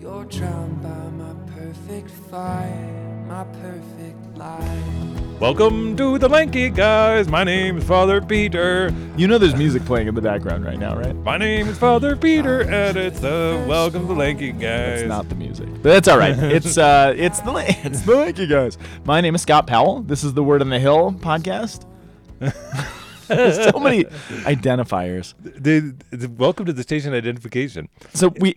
[0.00, 5.38] You're drowned by my perfect fire, my perfect life.
[5.38, 7.28] Welcome to the Lanky Guys.
[7.28, 8.94] My name is Father Peter.
[9.18, 11.14] You know there's music playing in the background right now, right?
[11.16, 15.00] My name is Father Peter, and it's the Welcome to the Lanky Guys.
[15.00, 16.38] It's not the music, but that's all right.
[16.38, 17.52] It's uh, it's the
[17.84, 18.78] it's the Lanky guys.
[19.04, 20.00] My name is Scott Powell.
[20.00, 21.84] This is the Word on the Hill podcast.
[23.28, 24.04] There's so many
[24.44, 25.34] identifiers.
[25.42, 27.88] The, the- welcome to the station identification.
[28.14, 28.56] So we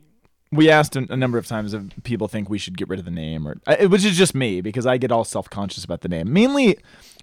[0.56, 3.06] we asked a, a number of times if people think we should get rid of
[3.06, 6.02] the name, or uh, which is just me because I get all self conscious about
[6.02, 6.32] the name.
[6.32, 6.78] Mainly,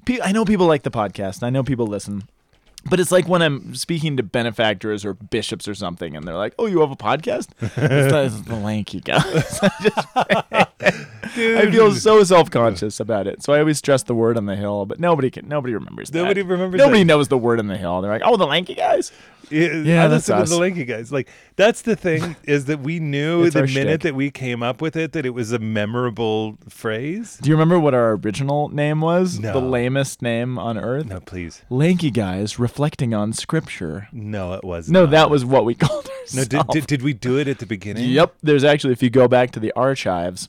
[0.04, 1.42] pe- I know people like the podcast.
[1.42, 2.24] I know people listen.
[2.88, 6.54] But it's like when I'm speaking to benefactors or bishops or something, and they're like,
[6.58, 9.58] "Oh, you have a podcast?" it's, the, it's the lanky guys.
[9.62, 10.08] I, just-
[11.36, 14.86] I feel so self-conscious about it, so I always stress the word on the hill.
[14.86, 16.10] But nobody can, nobody remembers.
[16.10, 16.18] that.
[16.22, 17.04] Nobody remembers Nobody that.
[17.04, 18.00] knows the word on the hill.
[18.00, 19.12] They're like, "Oh, the lanky guys."
[19.50, 20.50] Yeah, Yeah, I that's listen to us.
[20.50, 21.10] the Lanky Guys.
[21.12, 24.00] Like that's the thing is that we knew the minute shtick.
[24.02, 27.38] that we came up with it that it was a memorable phrase.
[27.42, 29.38] Do you remember what our original name was?
[29.38, 29.52] No.
[29.52, 31.06] The lamest name on earth.
[31.06, 31.62] No, please.
[31.68, 34.08] Lanky guys reflecting on scripture.
[34.12, 36.48] No, it was No, that was what we called No, ourselves.
[36.48, 38.08] did, did, did we do it at the beginning?
[38.10, 38.34] Yep.
[38.42, 40.48] There's actually, if you go back to the archives,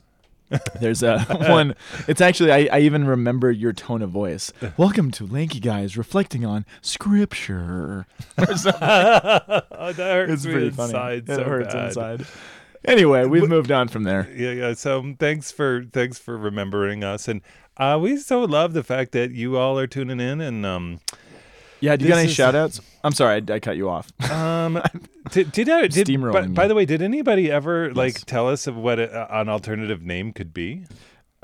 [0.80, 1.76] there's a one.
[2.08, 4.52] It's actually, I, I even remember your tone of voice.
[4.78, 8.06] Welcome to Lanky Guys reflecting on scripture.
[8.38, 8.82] Or something.
[8.82, 10.90] oh, that hurts It's pretty funny.
[10.90, 11.88] inside it so hurts bad.
[11.88, 12.26] inside.
[12.86, 14.28] Anyway, we've moved on from there.
[14.36, 14.74] Yeah, yeah.
[14.74, 17.42] So thanks for thanks for remembering us, and
[17.78, 20.42] uh, we so love the fact that you all are tuning in.
[20.42, 21.00] And um,
[21.82, 22.80] Yeah, do you got any is- shout outs?
[23.04, 24.12] I'm sorry, I, I cut you off.
[24.32, 24.82] um,
[25.32, 28.68] did did, I, did Steamrolling by, by the way, did anybody ever like tell us
[28.68, 30.86] of what a, an alternative name could be?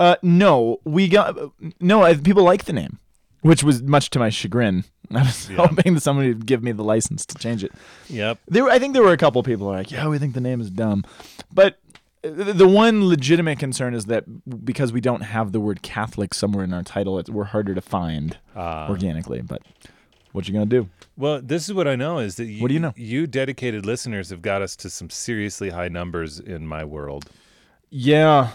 [0.00, 1.36] Uh, no, we got
[1.80, 2.02] no.
[2.02, 2.98] I, people like the name,
[3.42, 4.84] which was much to my chagrin.
[5.10, 7.72] I was hoping that somebody would give me the license to change it.
[8.08, 8.38] Yep.
[8.46, 10.40] There, I think there were a couple people who were like, "Yeah, we think the
[10.40, 11.04] name is dumb,"
[11.52, 11.78] but
[12.22, 14.24] uh, the the one legitimate concern is that
[14.64, 17.80] because we don't have the word Catholic somewhere in our title, it, we're harder to
[17.80, 19.40] find Uh, organically.
[19.40, 19.62] But
[20.32, 20.88] what you gonna do?
[21.16, 22.92] well, this is what I know is that you, What do you know?
[22.96, 27.26] You dedicated listeners have got us to some seriously high numbers in my world.
[27.90, 28.50] Yeah,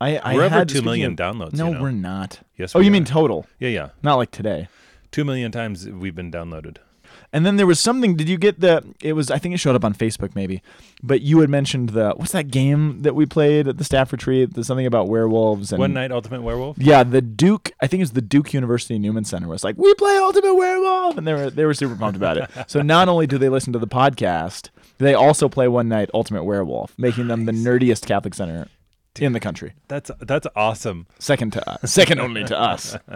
[0.00, 1.54] I, I We're over two speaking of- downloads.
[1.54, 1.82] No, you know?
[1.82, 2.40] we're not.
[2.56, 2.74] Yes.
[2.74, 2.92] Oh, we you are.
[2.92, 3.46] mean total?
[3.58, 3.88] Yeah, yeah.
[4.02, 4.68] Not like today.
[5.10, 6.76] Two million times we've been downloaded.
[7.32, 8.14] And then there was something.
[8.14, 8.84] Did you get the?
[9.02, 9.30] It was.
[9.30, 10.62] I think it showed up on Facebook maybe.
[11.02, 12.12] But you had mentioned the.
[12.16, 14.52] What's that game that we played at the staff retreat?
[14.52, 16.76] There's something about werewolves and One night ultimate werewolf.
[16.78, 17.72] Yeah, the Duke.
[17.80, 21.16] I think it was the Duke University Newman Center was like, we play Ultimate Werewolf,
[21.16, 22.50] and they were they were super pumped about it.
[22.66, 24.68] So not only do they listen to the podcast,
[24.98, 28.68] they also play One Night Ultimate Werewolf, making them the nerdiest Catholic center
[29.20, 29.74] in the country.
[29.88, 31.06] That's that's awesome.
[31.18, 31.92] Second to us.
[31.92, 32.96] Second only to us.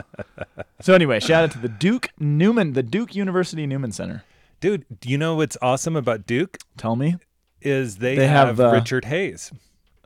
[0.80, 4.24] So anyway, shout out to the Duke Newman, the Duke University Newman Center.
[4.60, 7.16] Dude, do you know what's awesome about Duke Tell me.
[7.62, 9.52] is they, They have, have, uh, Richard Hays.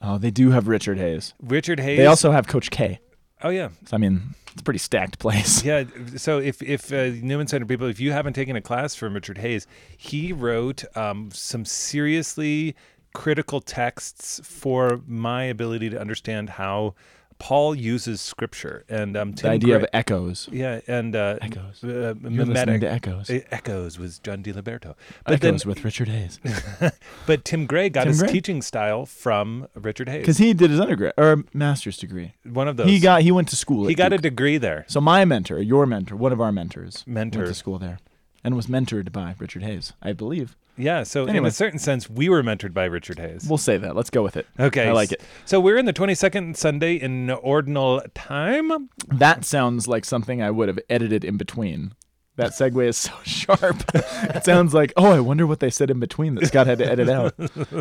[0.01, 1.35] Oh, they do have Richard Hays.
[1.43, 1.99] Richard Hays.
[1.99, 3.01] They also have Coach K.
[3.43, 3.71] Oh yeah.
[3.87, 5.65] So I mean, it's a pretty stacked place.
[5.65, 5.85] Yeah,
[6.17, 9.39] so if if uh, Newman Center people, if you haven't taken a class from Richard
[9.39, 12.77] Hays, he wrote um, some seriously
[13.13, 16.95] critical texts for my ability to understand how
[17.39, 20.47] Paul uses Scripture and um, The idea Gray- of echoes.
[20.53, 21.83] yeah, and uh, Echoes.
[21.83, 23.31] uh, You're mimetic- listening to Echoes.
[23.31, 24.95] Uh, Echoes was John DiLiberto.
[25.25, 26.39] But then, Echoes with Richard Hays.
[27.27, 28.33] but Tim Gray got Tim his Gray?
[28.33, 30.21] teaching style from Richard Hays.
[30.21, 32.35] Because he did his undergrad or master's degree.
[32.45, 32.89] one of those.
[32.89, 33.87] He got he went to school.
[33.87, 34.85] he got a degree there.
[34.87, 37.39] So my mentor, your mentor, one of our mentors, Mentor.
[37.41, 38.01] went to school there,
[38.45, 40.57] and was mentored by Richard Hays, I believe.
[40.81, 43.47] Yeah, so in a certain sense, we were mentored by Richard Hays.
[43.49, 43.95] We'll say that.
[43.97, 44.47] Let's go with it.
[44.59, 45.23] Okay, I like it.
[45.45, 48.89] So we're in the 22nd Sunday in ordinary time.
[49.09, 51.93] That sounds like something I would have edited in between.
[52.37, 53.83] That segue is so sharp.
[53.95, 56.91] it sounds like, oh, I wonder what they said in between that Scott had to
[56.91, 57.35] edit out.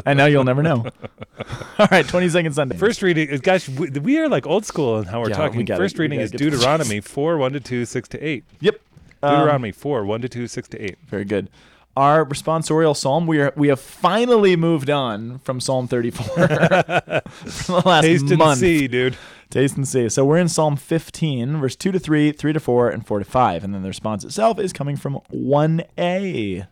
[0.05, 0.85] And now you'll never know.
[1.79, 2.75] All right, 22nd Sunday.
[2.75, 5.59] First reading, is- gosh, we, we are like old school in how we're Yeah, talking.
[5.66, 8.19] we First we reading is get to the Deuteronomy 4, 1 to 2, 6 to
[8.21, 8.43] 8.
[8.59, 8.79] Yep.
[9.23, 10.97] Um, Deuteronomy 4, 1 to 2, 6 to 8.
[11.07, 11.49] Very good.
[11.99, 17.81] Our responsorial psalm, we are we have finally moved on from Psalm 34 for the
[17.85, 19.17] last Taste and see, dude.
[19.49, 20.07] Taste and see.
[20.07, 23.25] So we're in Psalm 15, verse 2 to 3, 3 to 4, and 4 to
[23.25, 23.63] 5.
[23.66, 26.67] And then the response itself is coming from 1a.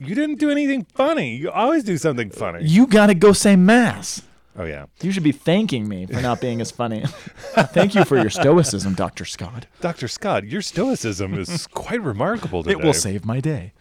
[0.00, 1.36] You didn't do anything funny.
[1.36, 2.64] You always do something uh, funny.
[2.64, 4.22] You got to go say Mass.
[4.58, 4.86] Oh, yeah.
[5.00, 7.04] You should be thanking me for not being as funny.
[7.06, 9.26] Thank you for your stoicism, Dr.
[9.26, 9.66] Scott.
[9.80, 10.08] Dr.
[10.08, 12.72] Scott, your stoicism is quite remarkable today.
[12.72, 13.74] It will save my day.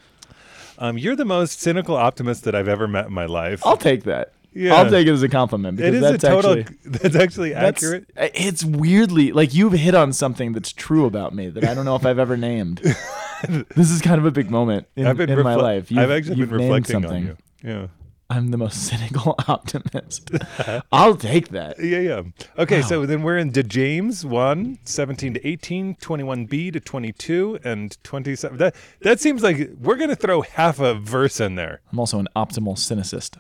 [0.82, 3.62] Um, you're the most cynical optimist that I've ever met in my life.
[3.64, 4.34] I'll take that.
[4.52, 4.74] Yeah.
[4.74, 6.60] I'll take it as a compliment it because is a total.
[6.60, 8.10] actually that's actually that's- accurate.
[8.18, 11.96] It's weirdly like you've hit on something that's true about me that I don't know
[11.96, 12.80] if I've ever named.
[13.48, 15.92] this is kind of a big moment in, I've been in my life.
[15.92, 17.38] You've, I've actually you've been reflecting on you.
[17.64, 17.88] Yeah.
[18.32, 20.32] I'm the most cynical optimist.
[20.92, 21.84] I'll take that.
[21.84, 22.22] Yeah, yeah.
[22.58, 28.02] Okay, so then we're in to James 1, 17 to 18, 21b to 22, and
[28.04, 28.58] 27.
[28.58, 31.82] That that seems like we're going to throw half a verse in there.
[31.92, 33.36] I'm also an optimal cynicist.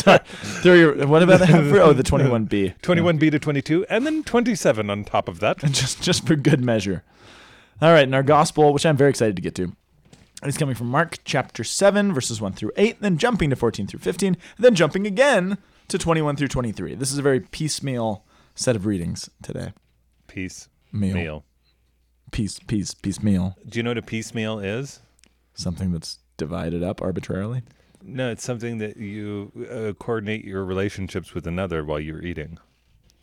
[0.00, 0.18] Sorry.
[0.62, 2.80] Throw your, what about the oh the 21B?
[2.80, 5.58] 21b to 22, and then 27 on top of that.
[5.58, 7.04] just just for good measure.
[7.80, 9.76] All right, and our gospel, which I'm very excited to get to,
[10.44, 14.00] is coming from Mark chapter 7, verses 1 through 8, then jumping to 14 through
[14.00, 15.58] 15, then jumping again
[15.88, 16.94] to 21 through 23.
[16.94, 18.24] This is a very piecemeal
[18.54, 19.72] set of readings today.
[20.26, 21.14] Peace Meal.
[21.14, 21.44] meal.
[22.30, 23.56] Piece, piece, piecemeal.
[23.66, 25.00] Do you know what a piecemeal is?
[25.54, 27.62] Something that's divided up arbitrarily.
[28.02, 32.58] No, it's something that you uh, coordinate your relationships with another while you're eating.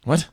[0.04, 0.28] What?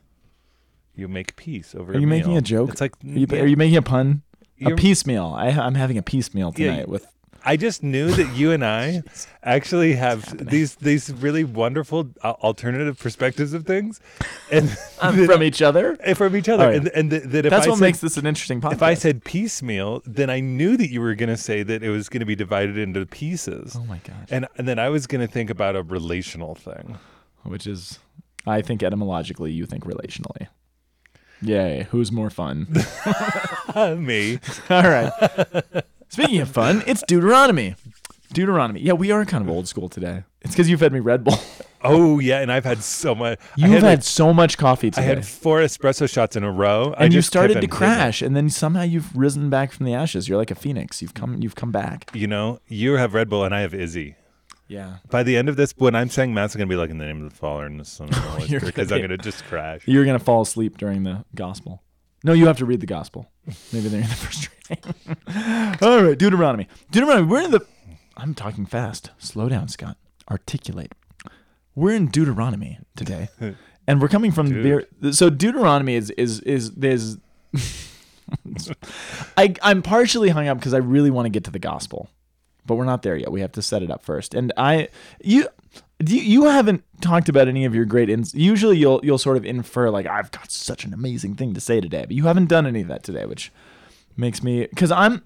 [0.95, 1.93] You make peace over.
[1.93, 2.71] Are you making a joke?
[2.71, 3.41] It's like Are you, yeah.
[3.41, 4.21] are you making a pun?
[4.67, 5.33] A piecemeal.
[5.35, 7.05] I, I'm having a piecemeal tonight you- with.
[7.45, 9.03] I just knew that you and I
[9.43, 13.99] actually have these these really wonderful uh, alternative perspectives of things,
[14.49, 14.69] and
[15.27, 15.97] from each other.
[16.05, 16.71] and from each other.
[16.71, 16.77] Yeah.
[16.77, 18.71] And, and th- that if That's I what said, makes this an interesting podcast.
[18.73, 21.89] if I said piecemeal, then I knew that you were going to say that it
[21.89, 23.75] was going to be divided into pieces.
[23.77, 24.29] oh my gosh.
[24.29, 26.97] And, and then I was going to think about a relational thing.
[27.43, 27.99] which is,
[28.47, 30.47] I think etymologically, you think relationally.
[31.43, 31.87] Yay!
[31.91, 32.67] Who's more fun?
[33.97, 34.39] Me.
[34.69, 35.11] All right.
[36.09, 37.75] Speaking of fun, it's Deuteronomy.
[38.33, 38.81] Deuteronomy.
[38.81, 40.23] Yeah, we are kind of old school today.
[40.41, 41.37] It's because you fed me Red Bull.
[41.85, 43.37] Oh yeah, and I've had so much.
[43.57, 46.93] You've had, like- so much coffee I had four espresso shots in a row.
[46.97, 49.93] I and you just started to crash, and then somehow you've risen back from the
[49.93, 50.29] ashes.
[50.29, 51.01] You're like a phoenix.
[51.01, 51.41] You've come.
[51.43, 52.09] You've come back.
[52.13, 54.15] You know, you have Red Bull and I have Izzy.
[54.67, 54.97] Yeah.
[55.09, 57.05] By the end of this, when I'm saying mass, I'm gonna be like in the
[57.05, 59.17] name of the Father and the Son and the Holy You're Spirit because I'm gonna
[59.17, 59.81] just crash.
[59.85, 61.83] You're gonna fall asleep during the gospel.
[62.23, 63.29] No, you have to read the gospel.
[63.73, 65.77] Maybe they're in the first reading.
[65.81, 66.67] All right, Deuteronomy.
[66.91, 67.27] Deuteronomy.
[67.27, 67.65] We're in the.
[68.15, 69.09] I'm talking fast.
[69.17, 69.97] Slow down, Scott.
[70.31, 70.93] Articulate.
[71.75, 73.27] We're in Deuteronomy today,
[73.87, 74.87] and we're coming from Dude.
[75.01, 75.13] the.
[75.13, 77.17] So Deuteronomy is is is there's.
[79.37, 82.09] I I'm partially hung up because I really want to get to the gospel,
[82.65, 83.31] but we're not there yet.
[83.31, 84.33] We have to set it up first.
[84.33, 84.89] And I
[85.23, 85.47] you.
[86.05, 88.33] You, you haven't talked about any of your great ins.
[88.35, 91.79] Usually, you'll you'll sort of infer like I've got such an amazing thing to say
[91.79, 93.51] today, but you haven't done any of that today, which
[94.17, 95.23] makes me because I'm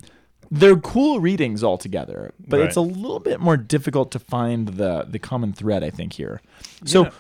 [0.52, 5.18] they're cool readings altogether, but it's a little bit more difficult to find the the
[5.20, 5.84] common thread.
[5.84, 6.42] I think here.
[6.86, 7.12] So know,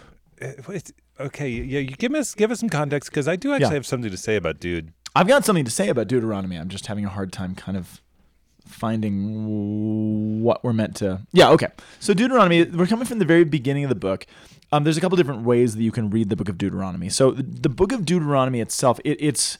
[0.41, 3.67] Uh, wait, okay, yeah, you give us give us some context because I do actually
[3.69, 3.73] Yeah.
[3.73, 4.93] have something to say about dude.
[5.15, 6.57] I've got something to say about Deuteronomy.
[6.57, 8.01] I'm just having a hard time kind of
[8.67, 11.21] finding what we're meant to.
[11.31, 11.67] Yeah, okay.
[11.99, 14.25] So Deuteronomy, we're coming from the very beginning of the book.
[14.71, 17.09] Um, there's a couple different ways that you can read the book of Deuteronomy.
[17.09, 19.57] So the, the book of Deuteronomy itself, it, it's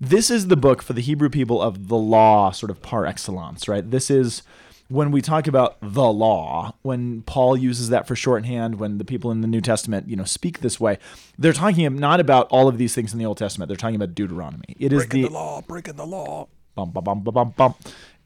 [0.00, 3.68] this is the book for the Hebrew people of the law, sort of par excellence,
[3.68, 3.88] right?
[3.88, 4.42] This is
[4.88, 9.30] when we talk about the law, when Paul uses that for shorthand, when the people
[9.30, 10.98] in the New Testament, you know, speak this way,
[11.38, 13.68] they're talking not about all of these things in the Old Testament.
[13.68, 14.76] They're talking about Deuteronomy.
[14.78, 16.48] It is Breaking the the law, breaking the law.
[16.74, 17.74] bum, bum, bum, bum, bum, bum.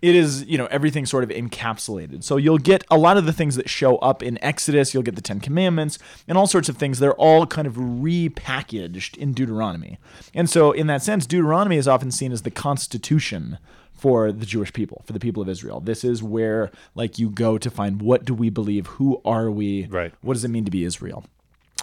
[0.00, 2.22] It is, you know, everything sort of encapsulated.
[2.22, 5.16] So you'll get a lot of the things that show up in Exodus, you'll get
[5.16, 5.98] the Ten Commandments
[6.28, 7.00] and all sorts of things.
[7.00, 9.98] They're all kind of repackaged in Deuteronomy.
[10.34, 13.58] And so, in that sense, Deuteronomy is often seen as the constitution
[13.92, 15.80] for the Jewish people, for the people of Israel.
[15.80, 18.86] This is where, like, you go to find what do we believe?
[18.86, 19.86] Who are we?
[19.86, 20.14] Right.
[20.20, 21.24] What does it mean to be Israel?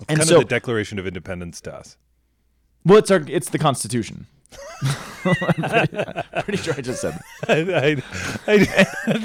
[0.07, 1.97] And kind so, of the Declaration of Independence to us.
[2.85, 4.27] well, it's our, it's the Constitution.
[5.25, 8.03] I'm pretty, pretty sure I just said that.
[8.47, 9.21] I,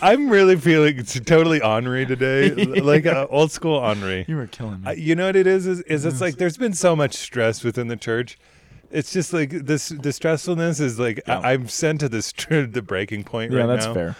[0.00, 4.24] I, am really feeling t- totally Henri today, like uh, old school Henri.
[4.28, 4.88] You were killing me.
[4.88, 5.66] I, you know what it is?
[5.66, 8.38] Is, is it's like there's been so much stress within the church.
[8.90, 9.88] It's just like this.
[9.88, 11.40] The stressfulness is like Yeah.
[11.40, 14.16] I, I'm sent to this tr- the breaking point yeah, right that's fair.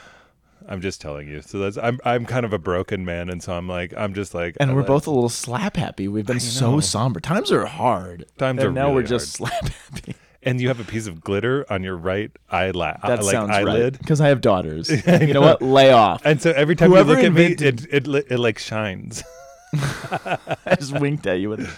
[0.67, 1.43] I'm just telling you.
[1.43, 4.35] So that's I'm I'm kind of a broken man, and so I'm like I'm just
[4.35, 6.09] like And I we're like- both a little slap happy.
[6.09, 7.21] We've been so somber.
[7.21, 8.25] Times are hard.
[8.39, 10.15] Times and are now really we're just slap happy.
[10.47, 13.51] And you have a piece of glitter on your right eyelash, That uh, like sounds
[13.51, 13.95] eyelid.
[13.95, 13.99] right.
[13.99, 14.91] Because I have daughters.
[15.07, 15.63] you know what?
[15.63, 16.23] Lay off.
[16.25, 18.59] And so every time Whoever you look invented- at me, it, it li- it like
[18.59, 19.23] shines.
[19.75, 21.69] I just winked at you with it.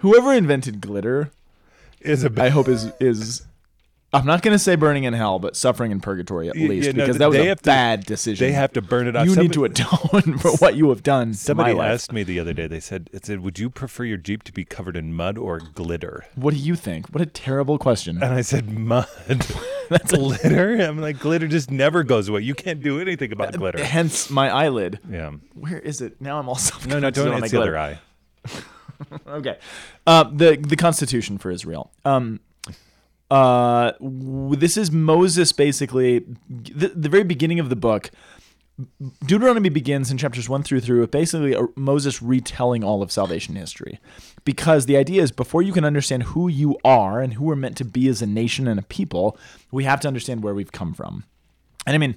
[0.00, 1.30] Whoever invented glitter,
[2.00, 3.42] Is a I hope is is.
[4.14, 6.92] I'm not going to say burning in hell, but suffering in purgatory at least, yeah,
[6.92, 8.46] no, because that was a have to- bad decision.
[8.46, 9.26] they have to burn it off.
[9.26, 11.32] You need to atone for what you have done.
[11.32, 12.66] to Somebody asked me the other day.
[12.66, 15.58] They said, "It said, would you prefer your Jeep to be covered in mud or
[15.60, 17.08] glitter?" What do you think?
[17.08, 18.22] What a terrible question.
[18.22, 19.06] And I said, "Mud."
[19.88, 20.74] That's glitter.
[20.76, 22.40] I'm like, glitter just never goes away.
[22.42, 23.82] You can't do anything about glitter.
[23.82, 24.98] Hence my eyelid.
[25.10, 25.32] Yeah.
[25.54, 26.20] Where is it?
[26.20, 27.28] Now I'm all self No, no, don't.
[27.28, 27.76] on It's the glitter.
[27.78, 27.98] other
[28.46, 28.58] eye.
[29.28, 29.58] okay.
[30.06, 31.90] Uh, the the Constitution for Israel.
[32.04, 32.40] Um,
[33.32, 36.26] uh, this is Moses basically.
[36.50, 38.10] The, the very beginning of the book,
[39.24, 43.54] Deuteronomy begins in chapters one through three with basically a, Moses retelling all of salvation
[43.56, 43.98] history.
[44.44, 47.78] Because the idea is before you can understand who you are and who we're meant
[47.78, 49.38] to be as a nation and a people,
[49.70, 51.24] we have to understand where we've come from.
[51.86, 52.16] And I mean,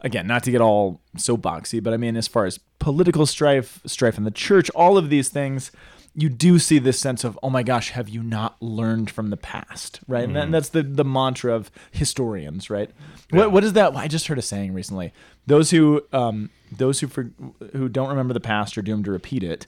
[0.00, 4.16] again, not to get all soapboxy, but I mean, as far as political strife, strife
[4.16, 5.72] in the church, all of these things,
[6.14, 9.36] you do see this sense of, oh my gosh, have you not learned from the
[9.36, 10.24] past, right?
[10.24, 12.90] And, and that's the the mantra of historians, right?
[13.30, 13.94] What what is that?
[13.96, 15.12] I just heard a saying recently:
[15.46, 17.30] those who um, those who for,
[17.72, 19.66] who don't remember the past are doomed to repeat it,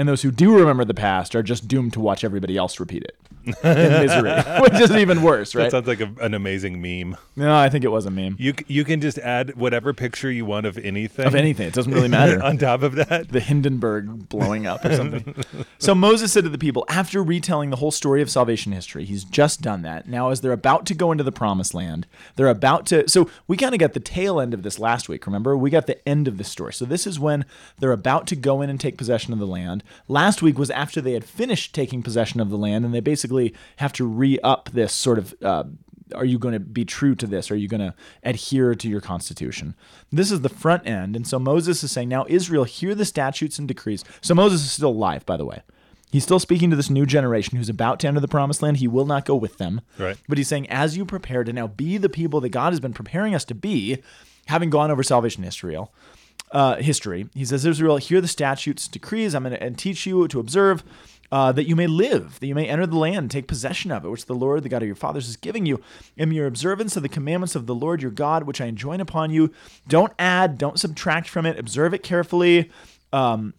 [0.00, 3.04] and those who do remember the past are just doomed to watch everybody else repeat
[3.04, 5.64] it in misery, which is even worse, right?
[5.64, 7.18] That sounds like a, an amazing meme.
[7.36, 10.30] No, I think it was a meme You c- you can just add whatever picture
[10.30, 11.26] you want of anything.
[11.26, 11.68] of anything.
[11.68, 12.42] It doesn't really matter.
[12.50, 13.28] on top of that.
[13.28, 15.34] the Hindenburg blowing up or something.
[15.78, 19.24] so Moses said to the people, after retelling the whole story of salvation history, he's
[19.24, 20.08] just done that.
[20.08, 23.06] Now, as they're about to go into the promised land, they're about to.
[23.06, 25.56] So we kind of got the tail end of this last week, remember?
[25.58, 26.72] We got the end of the story.
[26.72, 27.44] So this is when
[27.78, 29.82] they're about to go in and take possession of the land.
[30.08, 33.54] Last week was after they had finished taking possession of the land, and they basically
[33.76, 35.34] have to re up this sort of.
[35.42, 35.64] Uh,
[36.14, 37.52] are you going to be true to this?
[37.52, 37.94] Are you going to
[38.24, 39.76] adhere to your constitution?
[40.10, 41.14] This is the front end.
[41.14, 44.04] And so Moses is saying, Now, Israel, hear the statutes and decrees.
[44.20, 45.62] So Moses is still alive, by the way.
[46.10, 48.78] He's still speaking to this new generation who's about to enter the promised land.
[48.78, 49.80] He will not go with them.
[49.98, 50.16] Right.
[50.28, 52.92] But he's saying, As you prepare to now be the people that God has been
[52.92, 53.98] preparing us to be,
[54.46, 55.76] having gone over salvation history,
[56.52, 57.28] uh, history.
[57.34, 59.34] He says, Israel, hear the statutes, decrees.
[59.34, 60.82] I'm going to teach you to observe,
[61.30, 64.08] uh, that you may live, that you may enter the land, take possession of it,
[64.08, 65.80] which the Lord, the God of your fathers, is giving you.
[66.16, 69.30] In your observance of the commandments of the Lord your God, which I enjoin upon
[69.30, 69.52] you,
[69.86, 71.58] don't add, don't subtract from it.
[71.58, 72.70] Observe it carefully.
[73.12, 73.54] Um,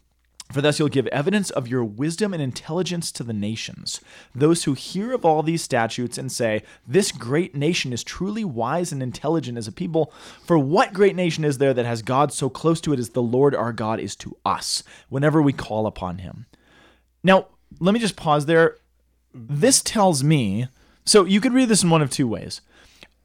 [0.52, 4.02] for thus you'll give evidence of your wisdom and intelligence to the nations.
[4.34, 8.92] Those who hear of all these statutes and say, This great nation is truly wise
[8.92, 10.14] and intelligent as a people.
[10.44, 13.22] For what great nation is there that has God so close to it as the
[13.22, 16.46] Lord our God is to us, whenever we call upon him?
[17.24, 17.48] Now,
[17.80, 18.78] let me just pause there.
[19.34, 20.68] This tells me
[21.06, 22.62] so you could read this in one of two ways.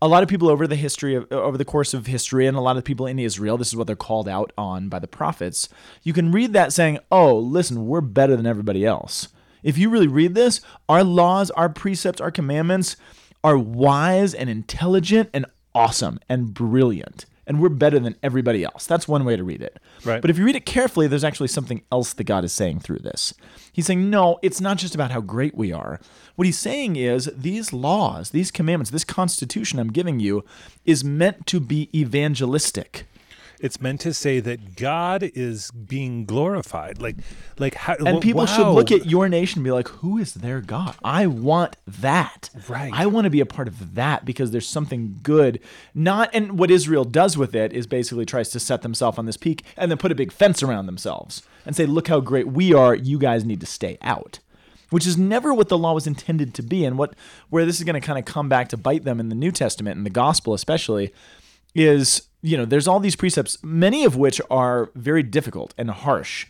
[0.02, 2.60] A lot of people over the history of over the course of history, and a
[2.60, 5.70] lot of people in Israel, this is what they're called out on by the prophets.
[6.02, 9.28] You can read that saying, "Oh, listen, we're better than everybody else."
[9.62, 12.96] If you really read this, our laws, our precepts, our commandments
[13.42, 18.86] are wise and intelligent and awesome and brilliant, and we're better than everybody else.
[18.86, 19.78] That's one way to read it.
[20.04, 20.20] Right.
[20.20, 22.98] But if you read it carefully, there's actually something else that God is saying through
[22.98, 23.34] this.
[23.72, 26.00] He's saying, no, it's not just about how great we are.
[26.34, 30.44] What he's saying is, these laws, these commandments, this constitution I'm giving you
[30.84, 33.06] is meant to be evangelistic.
[33.60, 37.00] It's meant to say that God is being glorified.
[37.00, 37.16] Like,
[37.58, 37.94] like how?
[37.94, 40.94] And people should look at your nation and be like, who is their God?
[41.02, 42.50] I want that.
[42.68, 42.92] Right.
[42.92, 45.60] I want to be a part of that because there's something good.
[45.94, 49.36] Not and what Israel does with it is basically tries to set themselves on this
[49.36, 52.74] peak and then put a big fence around themselves and say, look how great we
[52.74, 52.94] are.
[52.94, 54.38] You guys need to stay out.
[54.90, 57.14] Which is never what the law was intended to be, and what
[57.50, 59.50] where this is going to kind of come back to bite them in the New
[59.50, 61.12] Testament and the gospel especially
[61.74, 66.46] is you know there's all these precepts many of which are very difficult and harsh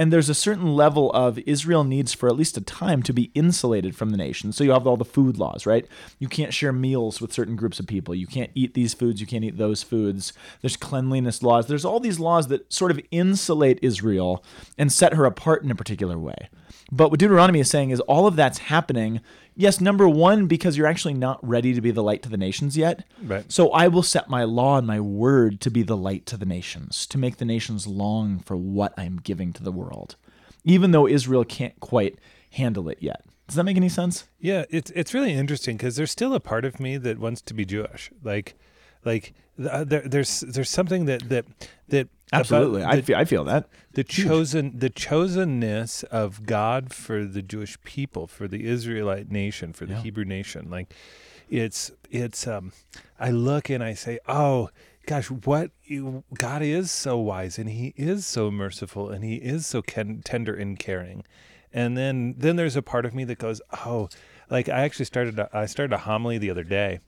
[0.00, 3.30] and there's a certain level of Israel needs for at least a time to be
[3.34, 4.50] insulated from the nation.
[4.50, 5.86] So you have all the food laws, right?
[6.18, 8.14] You can't share meals with certain groups of people.
[8.14, 9.20] You can't eat these foods.
[9.20, 10.32] You can't eat those foods.
[10.62, 11.66] There's cleanliness laws.
[11.66, 14.42] There's all these laws that sort of insulate Israel
[14.78, 16.48] and set her apart in a particular way.
[16.90, 19.20] But what Deuteronomy is saying is all of that's happening.
[19.60, 22.78] Yes, number one, because you're actually not ready to be the light to the nations
[22.78, 23.04] yet.
[23.22, 23.44] Right.
[23.52, 26.46] So I will set my law and my word to be the light to the
[26.46, 30.16] nations, to make the nations long for what I'm giving to the world,
[30.64, 32.18] even though Israel can't quite
[32.52, 33.22] handle it yet.
[33.48, 34.28] Does that make any sense?
[34.38, 37.52] Yeah, it's it's really interesting because there's still a part of me that wants to
[37.52, 38.10] be Jewish.
[38.24, 38.54] Like,
[39.04, 41.44] like uh, there, there's there's something that that
[41.88, 42.84] that Absolutely.
[42.84, 43.68] I feel, I feel that.
[43.94, 49.84] the chosen the chosenness of God for the Jewish people, for the Israelite nation, for
[49.84, 50.02] the Yeah.
[50.02, 50.70] Hebrew nation.
[50.70, 50.94] Like
[51.48, 52.72] it's it's um
[53.18, 54.70] I look and I say, "Oh,
[55.06, 59.66] gosh, what you, God is so wise and he is so merciful and he is
[59.66, 61.24] so ken- tender and caring."
[61.72, 64.08] And then then there's a part of me that goes, "Oh,
[64.48, 67.00] like I actually started a, I started a homily the other day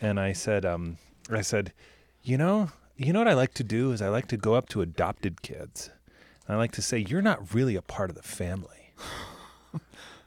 [0.00, 0.96] and I said um
[1.36, 1.72] I said,
[2.22, 4.68] "You know, you know what I like to do is I like to go up
[4.70, 5.90] to adopted kids."
[6.46, 8.92] And I like to say, "You're not really a part of the family."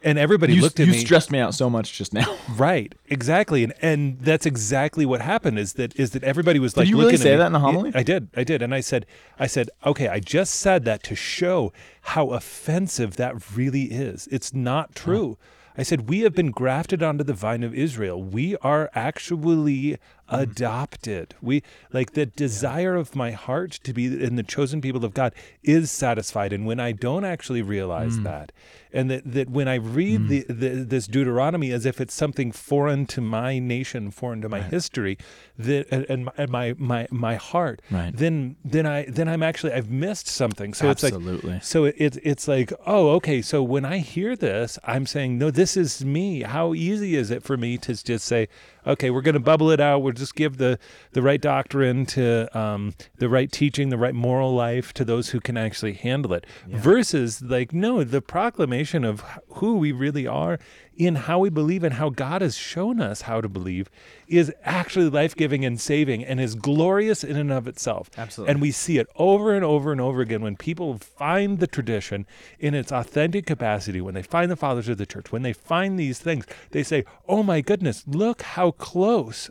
[0.05, 0.99] And everybody You, looked at you me.
[0.99, 2.37] You stressed me out so much just now.
[2.57, 5.57] Right, exactly, and and that's exactly what happened.
[5.57, 7.91] Is that is that everybody was like, did you really say that in the homily?
[7.95, 9.05] I did, I did, and I said,
[9.39, 14.27] I said, okay, I just said that to show how offensive that really is.
[14.29, 15.37] It's not true.
[15.77, 18.21] I said we have been grafted onto the vine of Israel.
[18.21, 19.97] We are actually
[20.33, 20.51] Mm-hmm.
[20.51, 21.35] adopted.
[21.41, 25.33] We like the desire of my heart to be in the chosen people of God
[25.63, 26.53] is satisfied.
[26.53, 28.23] And when I don't actually realize mm.
[28.23, 28.51] that,
[28.91, 30.27] and that, that when I read mm.
[30.27, 34.61] the, the this Deuteronomy as if it's something foreign to my nation, foreign to my
[34.61, 35.17] history,
[35.57, 38.15] that and, and, my, my my my heart, Right.
[38.15, 40.73] then then I then I'm actually I've missed something.
[40.73, 41.33] So Absolutely.
[41.35, 43.41] it's like so it's it's like oh okay.
[43.41, 46.41] So when I hear this, I'm saying no, this is me.
[46.43, 48.47] How easy is it for me to just say,
[48.85, 49.99] okay, we're going to bubble it out.
[49.99, 50.79] We'll just give the
[51.11, 55.39] the right doctrine to um, the right teaching, the right moral life to those who
[55.39, 56.45] can actually handle it.
[56.67, 60.59] Versus like no, the proclamation of who we really are
[60.95, 63.89] in how we believe and how God has shown us how to believe
[64.27, 68.09] is actually life giving and saving and is glorious in and of itself.
[68.17, 68.51] Absolutely.
[68.51, 72.25] And we see it over and over and over again when people find the tradition
[72.59, 75.99] in its authentic capacity, when they find the fathers of the church, when they find
[75.99, 79.49] these things, they say, Oh my goodness, look how close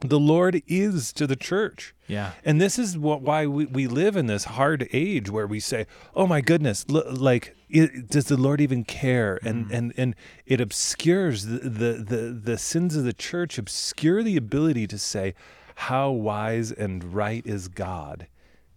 [0.00, 1.94] the Lord is to the church.
[2.06, 2.32] Yeah.
[2.44, 5.86] And this is what why we, we live in this hard age where we say,
[6.14, 9.74] "Oh my goodness, lo- like it, does the Lord even care?" And mm-hmm.
[9.74, 14.86] and and it obscures the, the the the sins of the church obscure the ability
[14.86, 15.34] to say
[15.74, 18.26] how wise and right is God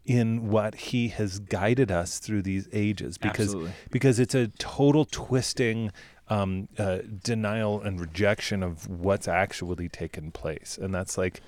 [0.05, 3.71] in what he has guided us through these ages because Absolutely.
[3.91, 5.91] because it's a total twisting
[6.31, 11.41] um, uh, denial and rejection of what's actually taken place and that's like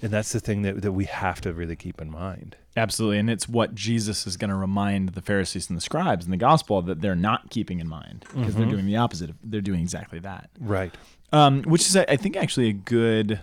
[0.00, 3.18] and that's the thing that, that we have to really keep in mind Absolutely.
[3.18, 6.36] And it's what Jesus is going to remind the Pharisees and the scribes in the
[6.36, 9.30] gospel that they're not keeping in mind because they're doing the opposite.
[9.30, 10.50] Of, they're doing exactly that.
[10.60, 10.94] right
[11.32, 13.40] Um, which is, I I think, actually a good.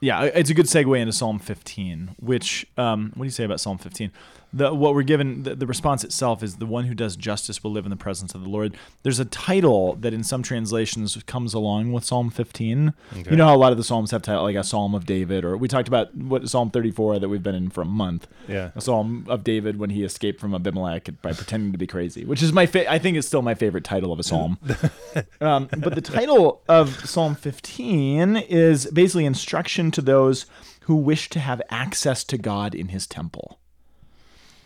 [0.00, 2.16] Yeah, it's a good segue into Psalm 15.
[2.18, 4.12] Which, um, what do you say about Psalm 15?
[4.56, 7.72] The what we're given, the, the response itself is the one who does justice will
[7.72, 8.76] live in the presence of the Lord.
[9.02, 12.94] There's a title that in some translations comes along with Psalm 15.
[13.30, 15.44] You know how a lot of the psalms have title like a Psalm of David,
[15.44, 18.26] or we talked about what Psalm 34 that we've been in for a month.
[18.48, 18.70] Yeah.
[18.74, 22.42] a Psalm of David when he escaped from Abimelech by pretending to be crazy, which
[22.42, 24.58] is my fa- I think is still my favorite title of a psalm.
[25.40, 30.46] um, but the title of Psalm 15 is basically instruction to those
[30.82, 33.58] who wish to have access to God in His temple.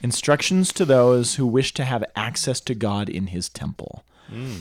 [0.02, 4.04] Instructions to those who wish to have access to God in His temple.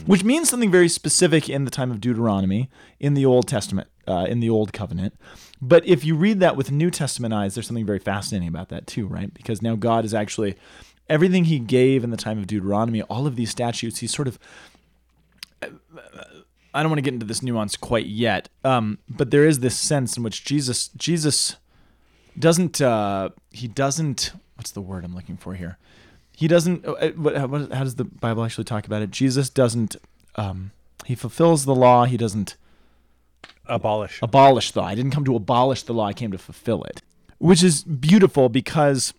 [0.06, 4.26] Which means something very specific in the time of Deuteronomy, in the Old Testament, uh,
[4.28, 5.14] in the Old Covenant.
[5.60, 8.86] But if you read that with New Testament eyes, there's something very fascinating about that
[8.86, 9.32] too, right?
[9.34, 10.56] Because now God is actually
[11.08, 14.38] everything He gave in the time of Deuteronomy, all of these statutes, He's sort of
[16.74, 19.78] I don't want to get into this nuance quite yet, um, but there is this
[19.78, 21.56] sense in which Jesus Jesus
[22.38, 25.78] doesn't uh, he doesn't what's the word I'm looking for here?
[26.36, 26.84] He doesn't.
[26.86, 29.10] uh, What, how, what, how does the Bible actually talk about it?
[29.10, 29.96] Jesus doesn't.
[30.36, 30.72] Um,
[31.06, 32.04] he fulfills the law.
[32.04, 32.56] He doesn't
[33.66, 34.86] abolish abolish the law.
[34.86, 36.06] I didn't come to abolish the law.
[36.06, 37.02] I came to fulfill it,
[37.38, 39.14] which is beautiful because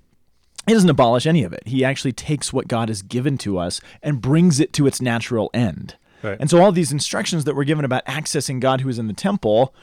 [0.67, 1.63] he doesn't abolish any of it.
[1.67, 5.49] He actually takes what God has given to us and brings it to its natural
[5.53, 5.95] end.
[6.21, 6.37] Right.
[6.39, 9.13] And so all these instructions that we're given about accessing God who is in the
[9.13, 9.73] temple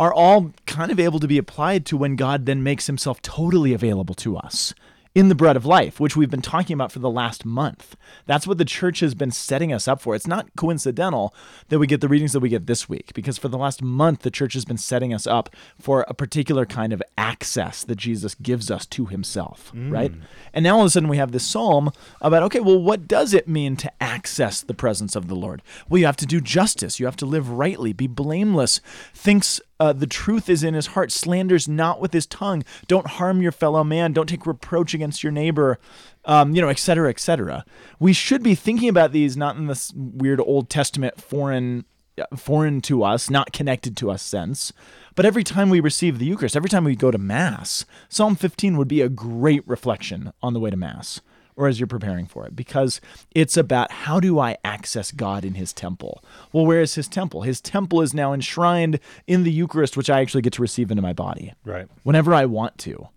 [0.00, 3.72] are all kind of able to be applied to when God then makes himself totally
[3.72, 4.74] available to us
[5.14, 7.96] in the bread of life, which we've been talking about for the last month.
[8.26, 10.16] That's what the church has been setting us up for.
[10.16, 11.32] It's not coincidental
[11.68, 14.22] that we get the readings that we get this week, because for the last month,
[14.22, 18.34] the church has been setting us up for a particular kind of access that Jesus
[18.34, 19.92] gives us to himself, mm.
[19.92, 20.12] right?
[20.52, 23.34] And now all of a sudden we have this psalm about, okay, well, what does
[23.34, 25.62] it mean to access the presence of the Lord?
[25.88, 28.80] Well, you have to do justice, you have to live rightly, be blameless,
[29.14, 33.42] thinks uh, the truth is in his heart, slanders not with his tongue, don't harm
[33.42, 35.78] your fellow man, don't take reproach against your neighbor,
[36.24, 37.64] um, you know, et cetera, et cetera.
[37.98, 41.84] We should be thinking about these not in this weird Old Testament foreign,
[42.18, 44.72] uh, foreign to us, not connected to us sense,
[45.16, 48.76] but every time we receive the Eucharist, every time we go to Mass, Psalm 15
[48.76, 51.20] would be a great reflection on the way to Mass
[51.56, 53.00] or as you're preparing for it because
[53.34, 56.22] it's about how do I access God in his temple?
[56.52, 57.42] Well, where is his temple?
[57.42, 61.02] His temple is now enshrined in the Eucharist, which I actually get to receive into
[61.02, 63.08] my body right whenever I want to.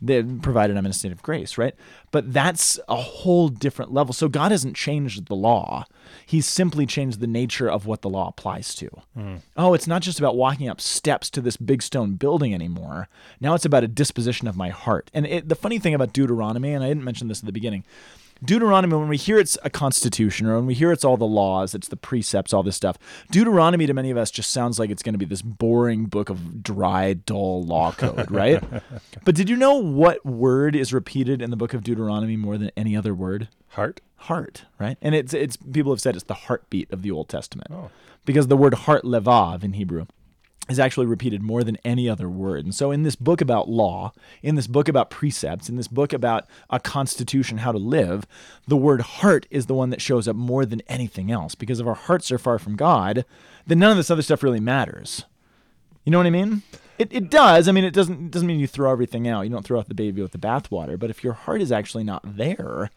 [0.00, 1.74] Then provided I'm in a state of grace, right?
[2.10, 4.12] But that's a whole different level.
[4.12, 5.86] So God hasn't changed the law.
[6.24, 8.88] He's simply changed the nature of what the law applies to.
[9.14, 9.36] Hmm.
[9.56, 13.08] Oh, it's not just about walking up steps to this big stone building anymore.
[13.40, 15.10] Now it's about a disposition of my heart.
[15.12, 17.84] And it, the funny thing about Deuteronomy, and I didn't mention this at the beginning,
[18.44, 21.74] Deuteronomy, when we hear it's a constitution or when we hear it's all the laws,
[21.74, 22.96] it's the precepts, all this stuff,
[23.30, 26.30] Deuteronomy to many of us just sounds like it's going to be this boring book
[26.30, 28.62] of dry, dull law code, right?
[29.24, 32.70] but did you know what word is repeated in the book of Deuteronomy more than
[32.76, 33.48] any other word?
[33.70, 34.98] heart Heart, right?
[35.00, 37.90] And it's it's people have said it's the heartbeat of the Old Testament oh.
[38.24, 40.06] because the word heart levav in Hebrew
[40.68, 42.64] is actually repeated more than any other word.
[42.64, 46.12] And so, in this book about law, in this book about precepts, in this book
[46.12, 48.26] about a constitution, how to live,
[48.66, 51.54] the word heart is the one that shows up more than anything else.
[51.54, 53.24] Because if our hearts are far from God,
[53.66, 55.24] then none of this other stuff really matters.
[56.04, 56.62] You know what I mean?
[56.98, 57.68] It, it does.
[57.68, 59.42] I mean, it doesn't it doesn't mean you throw everything out.
[59.42, 60.98] You don't throw out the baby with the bathwater.
[60.98, 62.90] But if your heart is actually not there,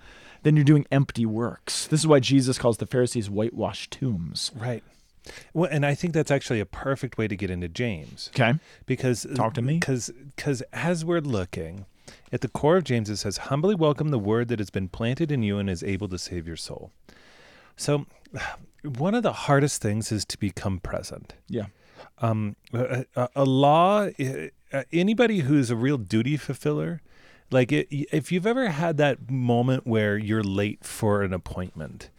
[0.43, 1.87] then you're doing empty works.
[1.87, 4.51] This is why Jesus calls the Pharisees whitewashed tombs.
[4.55, 4.83] Right.
[5.53, 8.29] Well, and I think that's actually a perfect way to get into James.
[8.33, 8.53] Okay.
[8.85, 9.75] Because Talk to me.
[9.79, 11.85] Because because as we're looking
[12.31, 15.31] at the core of James, it says, "Humbly welcome the word that has been planted
[15.31, 16.91] in you and is able to save your soul."
[17.75, 18.05] So,
[18.83, 21.35] one of the hardest things is to become present.
[21.47, 21.67] Yeah.
[22.19, 23.05] Um, a,
[23.35, 24.09] a, law.
[24.73, 27.01] uh, Anybody who's a real duty fulfiller,
[27.51, 32.09] like it, if you've ever had that moment where you're late for an appointment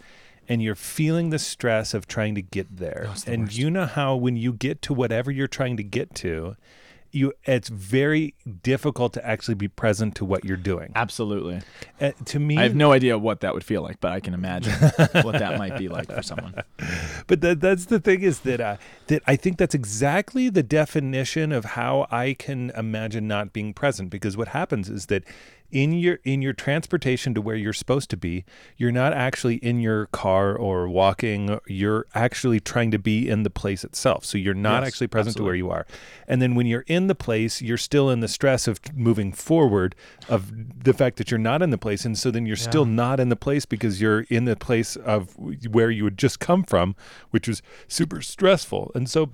[0.48, 3.58] and you're feeling the stress of trying to get there Oh, the and worst.
[3.58, 6.56] you know how when you get to whatever you're trying to get to
[7.14, 11.60] you it's very difficult to actually be present to what you're doing Absolutely.
[12.00, 14.32] uh, to me I have no idea what that would feel like, but I can
[14.32, 14.72] imagine
[15.20, 16.54] what that might be like for someone.
[17.26, 18.76] but that, that's the thing is that uh,
[19.08, 24.08] that I think that's exactly the definition of how I can imagine not being present
[24.08, 25.22] because what happens is that
[25.72, 28.44] in your in your transportation to where you're supposed to be
[28.76, 31.58] you're not actually in your car or walking.
[31.66, 34.24] You're actually trying to be in the place itself.
[34.24, 35.86] So you're not Yes, actually present to where you are.
[36.28, 39.94] And then when you're in the place you're still in the stress of moving forward
[40.28, 42.04] of the fact that you're not in the place.
[42.04, 45.34] And so then you're still not in the place because you're in the place of
[45.68, 46.94] where you had just come from
[47.30, 48.92] which was super stressful.
[48.94, 49.30] And so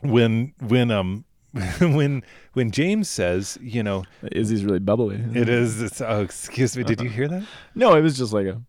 [0.00, 1.24] when when um
[1.80, 5.22] when when James says, you know, Izzy's really bubbly.
[5.34, 5.80] it is.
[5.80, 6.84] It's, oh, excuse me.
[6.84, 7.42] Did you hear that?
[7.74, 8.60] No, it was just like a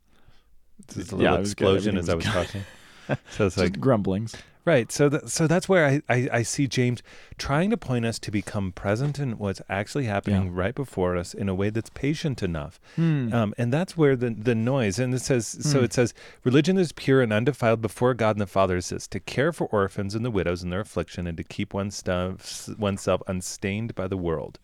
[0.94, 1.42] Just a little good.
[1.46, 2.62] explosion as I was talking.
[3.08, 4.36] So it's just like grumblings.
[4.74, 4.90] Right.
[4.98, 7.00] So so that's where I, I I see James
[7.38, 10.62] trying to point us to become present in what's actually happening Yeah.
[10.64, 12.74] right before us in a way that's patient enough.
[12.96, 13.34] Hmm.
[13.38, 15.84] Um, and that's where the the noise and it says so Mm.
[15.88, 16.14] it says
[16.50, 19.66] religion is pure and undefiled before God and the Father is this to care for
[19.82, 24.18] orphans and the widows in their affliction and to keep oneself oneself unstained by the
[24.28, 24.60] world.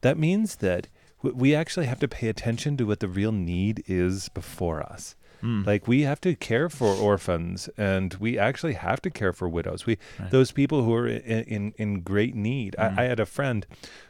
[0.00, 0.88] That means that
[1.22, 5.16] we actually have to pay attention to what the real need is before us.
[5.40, 5.62] Hmm.
[5.64, 9.86] Like we have to care for orphans, and we actually have to care for widows.
[9.86, 10.30] We Right.
[10.30, 12.74] those people who are in in, in great need.
[12.78, 12.98] Mm.
[12.98, 13.66] I, I had a friend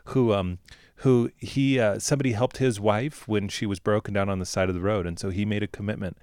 [0.07, 0.59] who um
[1.01, 4.69] who he uh, somebody helped his wife when she was broken down on the side
[4.69, 6.17] of the road, and so he made a commitment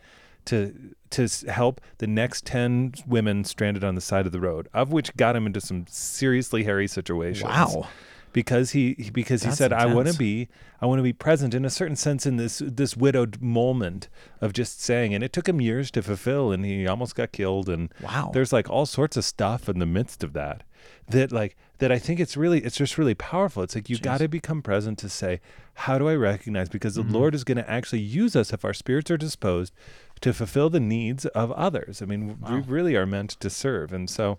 [0.46, 0.74] to
[1.12, 5.16] to help the next ten women stranded on the side of the road, of which
[5.16, 7.88] got him into some seriously hairy situations Wow.
[8.34, 10.50] Because he he- because he That's said I want to be
[10.82, 14.10] I want to be present in a certain sense in this this widowed moment
[14.42, 17.70] of just saying and it took him years to fulfill and he almost got killed
[17.70, 18.32] and Wow.
[18.34, 20.64] there's like all sorts of stuff in the midst of that
[21.10, 23.64] that like that I think it's really it's just really powerful.
[23.64, 25.40] It's like you got to become present to say
[25.76, 26.70] how do I recognize?
[26.70, 27.12] Because Mm-hmm.
[27.12, 29.74] the Lord is going to actually use us if our spirits are disposed
[30.22, 32.02] to fulfill the needs of others.
[32.02, 34.38] I mean we really are meant to serve and so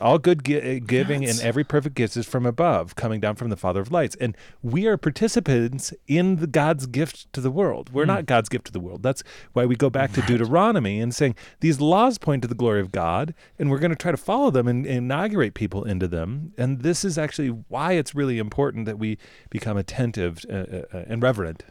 [0.00, 3.50] all good gi- giving That's- and every perfect gift is from above, coming down from
[3.50, 4.16] the Father of lights.
[4.20, 7.90] And we are participants in the God's gift to the world.
[7.92, 9.02] We're not God's gift to the world.
[9.02, 12.80] That's why we go back to Deuteronomy and saying these laws point to the glory
[12.80, 16.52] of God, and we're going to try to follow them and, inaugurate people into them.
[16.58, 19.18] And this is actually why it's really important that we
[19.50, 21.64] become attentive uh, uh, uh, and reverent.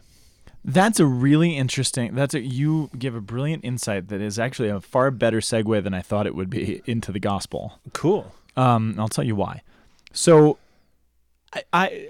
[0.64, 2.14] That's a really interesting.
[2.14, 5.92] That's a you give a brilliant insight that is actually a far better segue than
[5.92, 7.80] I thought it would be into the gospel.
[7.92, 8.32] Cool.
[8.56, 9.62] Um, I'll tell you why.
[10.12, 10.58] So,
[11.52, 12.08] I, I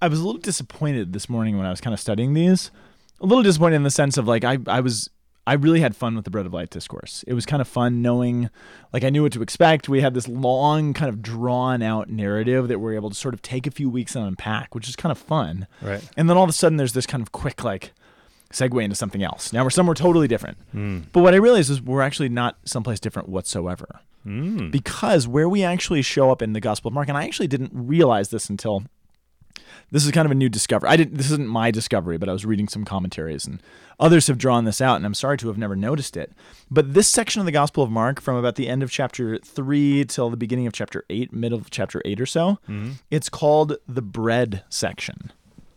[0.00, 2.70] I was a little disappointed this morning when I was kind of studying these.
[3.20, 5.10] A little disappointed in the sense of like I I was
[5.46, 7.22] I really had fun with the Bread of Life discourse.
[7.26, 8.48] It was kind of fun knowing,
[8.92, 9.88] like I knew what to expect.
[9.88, 13.42] We had this long, kind of drawn out narrative that we're able to sort of
[13.42, 15.66] take a few weeks and unpack, which is kind of fun.
[15.82, 16.02] Right.
[16.16, 17.92] And then all of a sudden, there's this kind of quick like
[18.52, 19.52] segue into something else.
[19.52, 20.56] Now we're somewhere totally different.
[20.74, 21.06] Mm.
[21.12, 24.70] But what I realized is we're actually not someplace different whatsoever Mm.
[24.70, 27.72] because where we actually show up in the Gospel of Mark, and I actually didn't
[27.74, 28.84] realize this until
[29.94, 30.88] this is kind of a new discovery.
[30.90, 31.16] I didn't.
[31.16, 33.62] This isn't my discovery, but I was reading some commentaries, and
[34.00, 36.32] others have drawn this out, and I'm sorry to have never noticed it.
[36.70, 40.04] But this section of the Gospel of Mark, from about the end of chapter three
[40.04, 42.90] till the beginning of chapter eight, middle of chapter eight or so, Mm-hmm.
[43.10, 45.32] it's called the bread section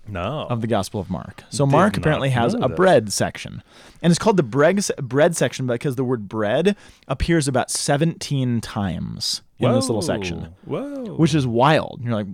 [0.07, 0.47] No.
[0.49, 1.43] of the Gospel of Mark.
[1.49, 3.61] So Did Mark apparently has a bread section.
[4.01, 6.75] And it's called the bread, bread section because the word bread
[7.07, 11.15] appears about 17 times in this little section, Whoa.
[11.15, 12.01] which is wild.
[12.03, 12.27] You're like,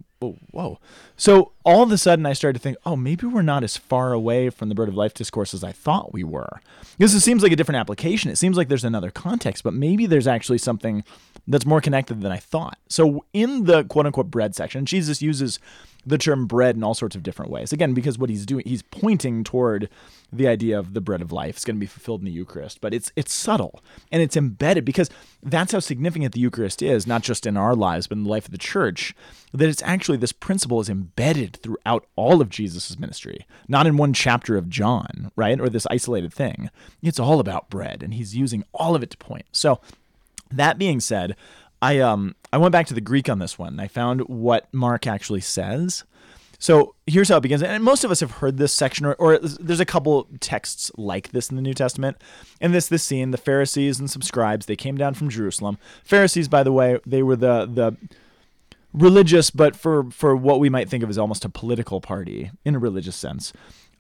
[0.51, 0.79] whoa.
[1.15, 4.13] So all of a sudden, I started to think, oh, maybe we're not as far
[4.13, 6.61] away from the Bread of Life discourse as I thought we were.
[6.97, 8.31] Because it seems like a different application.
[8.31, 11.03] It seems like there's another context, but maybe there's actually something
[11.47, 12.77] that's more connected than I thought.
[12.87, 15.59] So in the quote unquote bread section, Jesus uses
[16.05, 17.71] the term bread in all sorts of different ways.
[17.71, 19.89] Again, because what he's doing, he's pointing toward
[20.31, 21.55] the idea of the bread of life.
[21.55, 24.83] It's going to be fulfilled in the Eucharist, but it's it's subtle and it's embedded
[24.83, 25.09] because
[25.41, 28.45] that's how significant the Eucharist is, not just in our lives, but in the life
[28.45, 29.15] of the church.
[29.53, 34.13] That it's actually this principle is embedded throughout all of Jesus' ministry, not in one
[34.13, 36.69] chapter of John, right, or this isolated thing.
[37.01, 39.45] It's all about bread, and he's using all of it to point.
[39.51, 39.79] So,
[40.51, 41.35] that being said,
[41.83, 43.73] I um I went back to the Greek on this one.
[43.73, 46.05] And I found what Mark actually says.
[46.59, 47.61] So here's how it begins.
[47.61, 51.31] And most of us have heard this section, or, or, there's a couple texts like
[51.31, 52.15] this in the New Testament.
[52.61, 55.77] And this this scene, the Pharisees and some scribes, they came down from Jerusalem.
[56.05, 57.97] Pharisees, by the way, they were the the
[58.93, 62.75] religious, but for for what we might think of as almost a political party in
[62.75, 63.51] a religious sense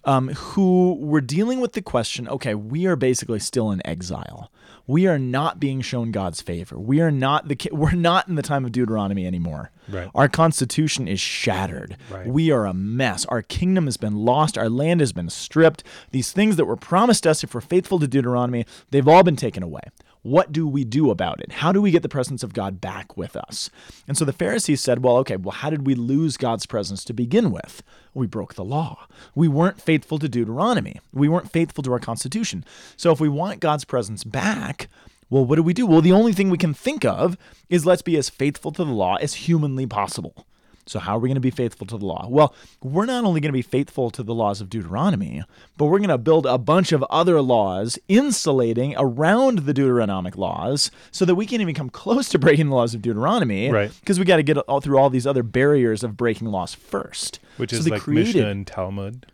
[0.05, 4.51] um, who were dealing with the question okay, we are basically still in exile.
[4.85, 6.77] We are not being shown God's favor.
[6.77, 9.71] We are not the we're not in the time of Deuteronomy anymore.
[9.87, 10.09] Right.
[10.13, 11.97] Our constitution is shattered.
[12.09, 12.27] Right.
[12.27, 13.25] We are a mess.
[13.25, 14.57] Our kingdom has been lost.
[14.57, 15.83] Our land has been stripped.
[16.11, 19.63] These things that were promised us if we're faithful to Deuteronomy, they've all been taken
[19.63, 19.81] away.
[20.23, 21.51] What do we do about it?
[21.51, 23.69] How do we get the presence of God back with us?
[24.07, 27.13] And so the Pharisees said, well, okay, well, how did we lose God's presence to
[27.13, 27.83] begin with?
[28.13, 29.05] We broke the law.
[29.35, 31.01] We weren't faithful to Deuteronomy.
[31.11, 32.63] We weren't faithful to our Constitution.
[32.95, 34.87] So if we want God's presence back,
[35.29, 35.85] well, what do we do?
[35.85, 37.37] Well, the only thing we can think of
[37.69, 40.45] is let's be as faithful to the law as humanly possible.
[40.85, 42.27] So, how are we going to be faithful to the law?
[42.29, 45.43] Well, we're not only going to be faithful to the laws of Deuteronomy,
[45.77, 50.91] but we're going to build a bunch of other laws insulating around the Deuteronomic laws
[51.11, 53.69] so that we can't even come close to breaking the laws of Deuteronomy.
[53.71, 53.91] Right.
[54.01, 57.39] Because we got to get all through all these other barriers of breaking laws first.
[57.57, 59.27] Which So is like created- Mishnah and Talmud.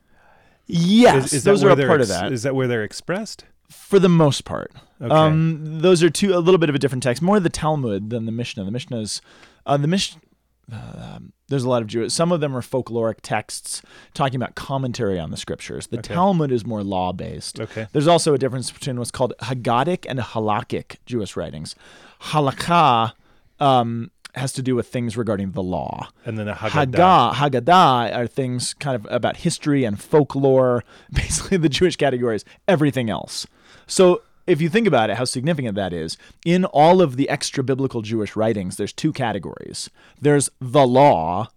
[0.68, 2.32] Yes, Is, is that those where are a they're part ex- of that.
[2.32, 3.46] Is that where they're expressed?
[3.70, 4.72] for the most part.
[5.00, 5.14] Okay.
[5.14, 8.26] Um, those are two a little bit of a different text, more the Talmud than
[8.26, 8.64] the Mishnah.
[8.64, 9.22] The Mishnah's
[9.66, 10.20] uh, the Mishnah.
[10.72, 12.14] Um, there's a lot of Jewish.
[12.14, 13.82] Some of them are folkloric texts
[14.14, 15.88] talking about commentary on the scriptures.
[15.88, 16.14] The Okay.
[16.14, 17.60] Talmud is more law based.
[17.60, 17.88] Okay.
[17.92, 21.76] There's also a difference between what's called Haggadic and halakhic Jewish writings.
[22.22, 23.14] Halakha
[23.60, 26.10] um, has to do with things regarding the law.
[26.26, 27.34] And then Haggadah.
[27.34, 30.84] Haggadah, Haggadah are things kind of about history and folklore.
[31.12, 33.48] Basically, the Jewish categories, everything else.
[33.88, 37.64] So, if you think about it, how significant that is, in all of the extra
[37.64, 41.50] biblical Jewish writings, there's two categories there's the law,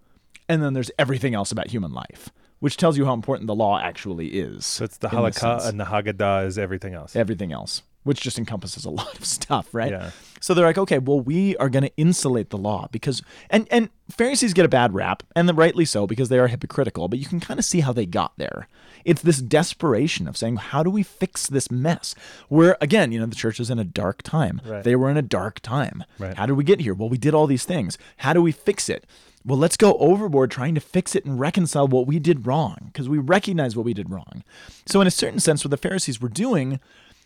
[0.49, 3.79] and then there's everything else about human life, which tells you how important the law
[3.79, 4.67] actually is.
[4.67, 7.17] So it's the halakha and the Haggadah is everything else.
[7.17, 9.91] everything else, which just encompasses a lot of stuff, right?
[9.91, 10.11] Yeah.
[10.41, 13.89] So they're like, okay, well, we are going to insulate the law because, and and
[14.11, 17.09] Pharisees get a bad rap, and then rightly so because they are hypocritical.
[17.09, 18.69] But you can kind of see how they got there.
[19.05, 22.15] It's this desperation of saying, how do we fix this mess?
[22.49, 24.61] Where again, you know, the church is in a dark time.
[24.65, 24.85] Right.
[24.85, 26.05] They were in a dark time.
[26.19, 26.37] Right.
[26.37, 26.95] How did we get here?
[26.95, 27.99] Well, we did all these things.
[28.19, 29.07] How do we fix it?
[29.45, 33.09] Well, let's go overboard trying to fix it and reconcile what we did wrong because
[33.09, 34.45] we recognize what we did wrong.
[34.87, 36.79] So, in a certain sense, what the Pharisees were doing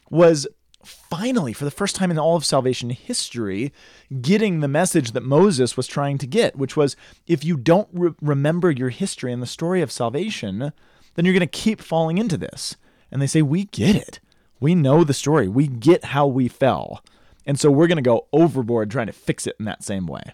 [0.09, 0.47] was
[0.87, 3.73] finally, for the first time in all of salvation history,
[4.21, 8.15] getting the message that Moses was trying to get, which was if you don't re-
[8.23, 10.73] remember your history and the story of salvation,
[11.17, 12.77] then you're going to keep falling into this.
[13.11, 14.21] And they say, We get it.
[14.61, 15.49] We know the story.
[15.49, 17.03] We get how we fell.
[17.45, 20.33] And so we're going to go overboard trying to fix it in that same way.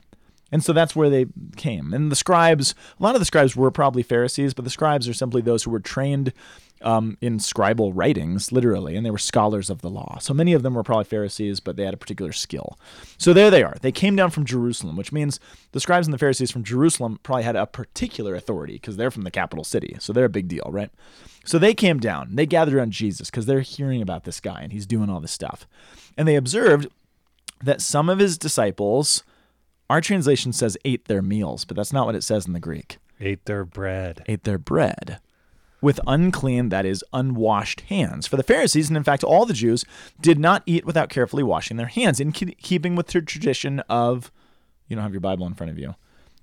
[0.50, 1.94] And so that's where they came.
[1.94, 5.14] And the scribes, a lot of the scribes were probably Pharisees, but the scribes are
[5.14, 6.32] simply those who were trained
[6.82, 10.18] um, in scribal writings, literally, and they were scholars of the law.
[10.20, 12.78] So many of them were probably Pharisees, but they had a particular skill.
[13.18, 13.76] So there they are.
[13.80, 15.40] They came down from Jerusalem, which means
[15.72, 19.22] the scribes and the Pharisees from Jerusalem probably had a particular authority because they're from
[19.22, 19.96] the capital city.
[20.00, 20.90] So they're a big deal, right?
[21.44, 22.36] So they came down.
[22.36, 25.32] They gathered around Jesus because they're hearing about this guy and he's doing all this
[25.32, 25.66] stuff.
[26.16, 26.88] And they observed
[27.62, 29.22] that some of his disciples,
[29.88, 32.98] our translation says ate their meals, but that's not what it says in the Greek.
[33.20, 34.24] Ate their bread.
[34.26, 35.20] Ate their bread
[35.82, 38.26] with unclean, that is, unwashed hands.
[38.26, 39.84] For the Pharisees, and in fact all the Jews,
[40.20, 44.32] did not eat without carefully washing their hands, in keeping with the tradition of.
[44.88, 45.94] You don't have your Bible in front of you.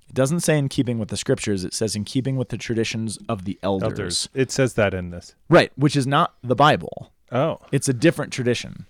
[0.08, 3.19] It doesn't say in keeping with the scriptures, it says in keeping with the traditions
[3.30, 3.89] of the elders.
[3.91, 4.30] Elders.
[4.34, 5.36] It says that in this.
[5.49, 7.12] Right, which is not the Bible.
[7.32, 7.60] Oh.
[7.71, 8.88] It's a different tradition.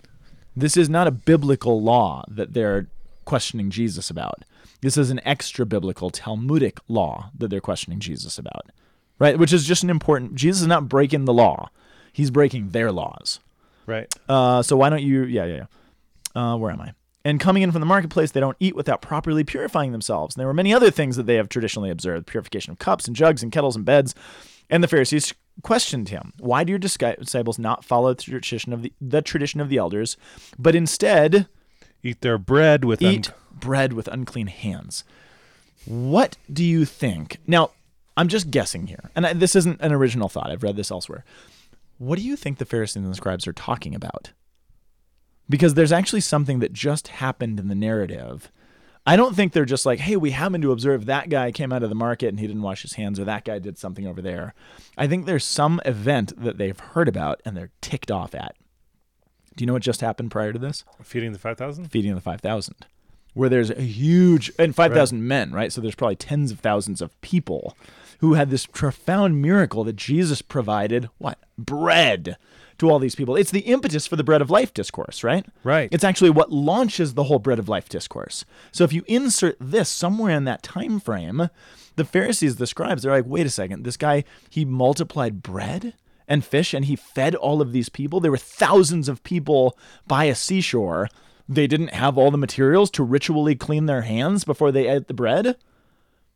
[0.56, 2.86] This is not a biblical law that they're
[3.26, 4.44] questioning Jesus about.
[4.80, 8.70] This is an extra biblical Talmudic law that they're questioning Jesus about.
[9.20, 9.38] Right?
[9.38, 11.70] Which is just an important Jesus is not breaking the law.
[12.12, 13.38] He's breaking their laws.
[13.86, 14.12] Right.
[14.28, 15.64] Uh, so why don't you yeah, yeah,
[16.34, 16.52] yeah.
[16.52, 16.94] Uh, where am I?
[17.24, 20.34] And coming in from the marketplace, they don't eat without properly purifying themselves.
[20.34, 23.14] And there were many other things that they have traditionally observed purification of cups and
[23.14, 24.14] jugs and kettles and beds.
[24.70, 28.92] And the Pharisees questioned him, Why do your disciples not follow the tradition of the,
[29.00, 30.16] the tradition of the elders,
[30.58, 31.46] but instead
[32.02, 35.04] Eat their bread with un- eat bread with unclean hands?
[35.84, 37.38] What do you think?
[37.46, 37.70] Now,
[38.20, 40.50] I'm just guessing here, and I, this isn't an original thought.
[40.50, 41.24] I've read this elsewhere.
[41.96, 44.32] What do you think the Pharisees and the scribes are talking about?
[45.48, 48.52] Because there's actually something that just happened in the narrative.
[49.06, 51.82] I don't think they're just like, hey, we happen to observe that guy came out
[51.82, 54.20] of the market and he didn't wash his hands, or that guy did something over
[54.20, 54.52] there.
[54.98, 58.54] I think there's some event that they've heard about and they're ticked off at.
[59.56, 60.84] Do you know what just happened prior to this?
[61.02, 61.86] feeding the 5,000?
[61.86, 62.84] feeding the 5,000,
[63.32, 65.72] where there's a huge, and 5,000 men, right?
[65.72, 67.74] So there's probably tens of thousands of people
[68.20, 71.38] who had this profound miracle that Jesus provided what?
[71.58, 72.36] Bread
[72.78, 73.36] to all these people.
[73.36, 75.44] It's the impetus for the bread of life discourse, right?
[75.64, 75.88] Right.
[75.92, 78.44] It's actually what launches the whole bread of life discourse.
[78.72, 81.50] So if you insert this somewhere in that time frame,
[81.96, 85.94] the Pharisees, the scribes, they're like, wait a second, this guy, he multiplied bread
[86.26, 88.20] and fish and he fed all of these people.
[88.20, 91.08] There were thousands of people by a seashore.
[91.48, 95.14] They didn't have all the materials to ritually clean their hands before they ate the
[95.14, 95.56] bread.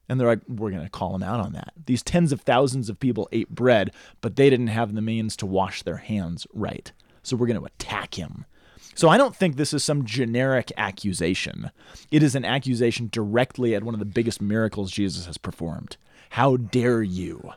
[0.09, 1.73] And they're like, we're going to call him out on that.
[1.87, 3.91] These tens of thousands of people ate bread,
[4.21, 6.93] but they didn't have the means to wash their hands right.
[7.23, 8.45] So we're going to attack him.
[8.95, 11.71] So I don't think this is some generic accusation.
[12.11, 15.97] It is an accusation directly at one of the biggest miracles Jesus has performed.
[16.31, 17.53] How dare you?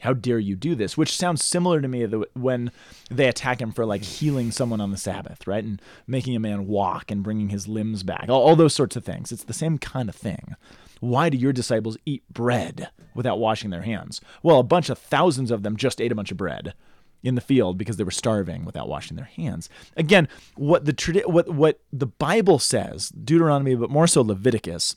[0.00, 0.98] How dare you do this?
[0.98, 2.04] Which sounds similar to me
[2.34, 2.70] when
[3.10, 5.64] they attack him for like healing someone on the Sabbath, right?
[5.64, 9.04] And making a man walk and bringing his limbs back, all, all those sorts of
[9.04, 9.32] things.
[9.32, 10.56] It's the same kind of thing.
[11.04, 14.20] Why do your disciples eat bread without washing their hands?
[14.42, 16.74] Well, a bunch of thousands of them just ate a bunch of bread
[17.22, 19.68] in the field because they were starving without washing their hands.
[19.96, 24.96] Again, what the tradi- what what the Bible says, Deuteronomy, but more so Leviticus,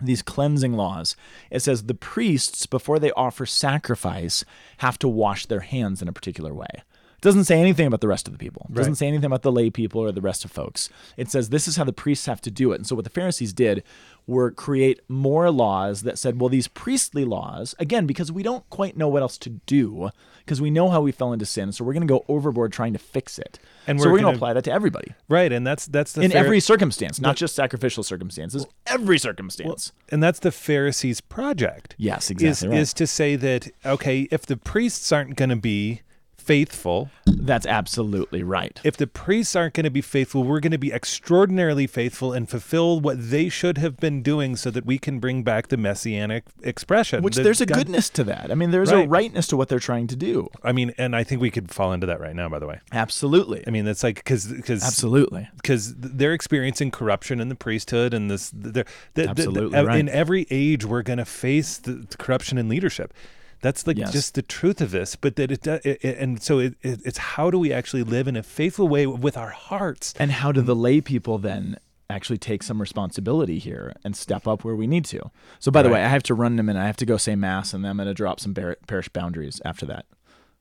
[0.00, 1.16] these cleansing laws,
[1.50, 4.44] it says the priests before they offer sacrifice
[4.78, 6.82] have to wash their hands in a particular way.
[7.22, 8.66] Doesn't say anything about the rest of the people.
[8.68, 10.88] It doesn't say anything about the lay people or the rest of folks.
[11.16, 12.76] It says this is how the priests have to do it.
[12.76, 13.82] And so what the Pharisees did
[14.26, 18.96] were create more laws that said, well, these priestly laws, again, because we don't quite
[18.96, 20.10] know what else to do,
[20.44, 22.92] because we know how we fell into sin, so we're going to go overboard trying
[22.92, 23.58] to fix it.
[23.86, 26.30] And we're we're going gonna- apply that to everybody Right, and that's that's the in
[26.32, 29.92] Phari- every circumstance, not just sacrificial circumstances, every circumstance.
[30.10, 31.94] and that's the Pharisees' project.
[31.98, 32.78] yes, Is exactly right.
[32.78, 36.02] is to say that okay, if the priests aren't going to be
[36.42, 38.80] faithful, That's absolutely right.
[38.84, 42.48] if the priests aren't going to be faithful, we're going to be extraordinarily faithful and
[42.48, 46.44] fulfill what they should have been doing so that we can bring back the messianic
[46.62, 47.22] expression.
[47.22, 48.50] Which that there's a God- goodness to that.
[48.50, 49.06] I mean, there's Right.
[49.06, 50.48] a rightness to what they're trying to do.
[50.64, 52.48] I mean, and I think we could fall into that right now.
[52.48, 53.62] By the way, Absolutely.
[53.66, 55.48] I mean that's like because because Absolutely.
[55.56, 59.98] because they're experiencing corruption in the priesthood and this they're, the, the- Absolutely the- right.
[59.98, 63.12] in every age we're going to face the, the corruption in leadership
[63.62, 64.12] that's like Yes.
[64.12, 67.00] just the truth of this but that it, does, it, it and so it, it,
[67.04, 70.52] it's how do we actually live in a faithful way with our hearts And how
[70.52, 71.78] do the lay people then
[72.10, 75.30] actually take some responsibility here and step up where we need to?
[75.58, 76.78] So, by the way, I have to run in a minute.
[76.82, 79.08] I have to go say mass, and then I'm going to drop some bar- parish
[79.08, 80.04] boundaries after that.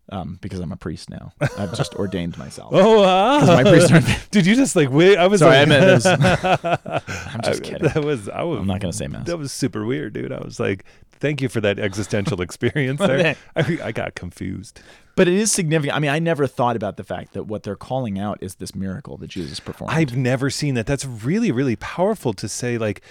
[0.10, 1.34] Um, because I'm a priest now.
[1.58, 2.70] I've just ordained myself.
[2.74, 5.86] oh uh, my priests aren't- did you just like wait i was Sorry, I meant
[5.86, 6.06] was,
[6.56, 7.88] I'm just kidding.
[7.88, 9.26] that was I was I'm not going to say mass.
[9.28, 10.84] that was super weird dude i was like
[11.22, 14.82] thank you for that existential experience there I, I got confused
[15.16, 15.96] But it is significant.
[15.96, 18.74] I mean, I never thought about the fact that what they're calling out is this
[18.74, 19.94] miracle that Jesus performed.
[19.94, 20.86] I've never seen that.
[20.86, 22.78] That's really, really powerful to say.
[22.78, 23.02] Like,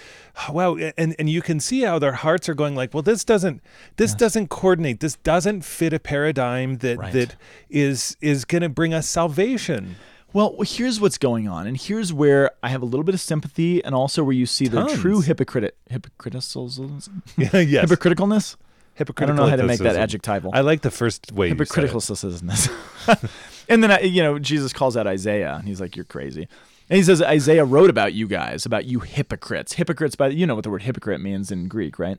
[0.49, 2.75] wow, and and you can see how their hearts are going.
[2.75, 3.61] Like, well, this doesn't,
[3.97, 4.99] this doesn't coordinate.
[4.99, 7.13] This doesn't fit a paradigm that Right.
[7.13, 7.35] that
[7.69, 9.95] is is going to bring us salvation.
[10.33, 13.83] Well, here's what's going on, and here's where I have a little bit of sympathy,
[13.83, 14.93] and also where you see Tons.
[14.93, 17.09] true hypocrite hypocriticalness.
[17.37, 18.55] yes, Hypocriticalness.
[18.97, 20.51] I don't know how to make that adjectival.
[20.53, 21.49] I like the first way.
[21.49, 21.91] you said it.
[21.91, 23.29] Hypocriticalness.
[23.69, 26.47] and then I, you know Jesus calls out Isaiah, and he's like, "You're crazy."
[26.89, 29.73] And he says Isaiah wrote about you guys, about you hypocrites.
[29.73, 32.17] Hypocrites, by you know what the word hypocrite means in Greek, right?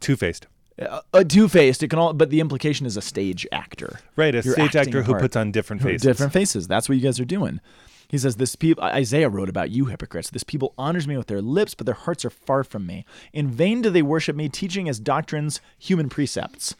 [0.00, 0.46] Two faced.
[0.80, 1.82] Uh, uh, two-faced.
[1.82, 4.00] It can all, but the implication is a stage actor.
[4.16, 6.02] Right, a You're stage actor who puts on different faces.
[6.02, 6.66] Different faces.
[6.66, 7.60] That's what you guys are doing.
[8.08, 10.30] He says, This people Isaiah wrote about you hypocrites.
[10.30, 13.04] This people honors me with their lips, but their hearts are far from me.
[13.32, 16.74] In vain do they worship me, teaching as doctrines human precepts.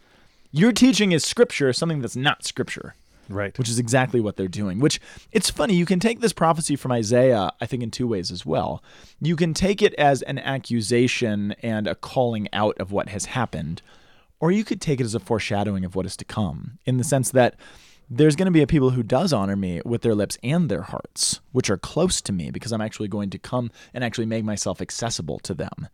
[0.52, 2.94] Your teaching is scripture, something that's not scripture.
[3.28, 3.56] Right.
[3.58, 4.80] Which is exactly what they're doing.
[4.80, 5.00] Which
[5.32, 8.44] it's funny, you can take this prophecy from Isaiah, I think, in two ways as
[8.44, 8.82] well.
[9.20, 13.82] You can take it as an accusation and a calling out of what has happened,
[14.40, 17.04] or you could take it as a foreshadowing of what is to come, in the
[17.04, 17.56] sense that
[18.10, 20.82] there's going to be a people who does honor me with their lips and their
[20.82, 24.44] hearts, which are close to me because I'm actually going to come and actually make
[24.44, 25.88] myself accessible to them.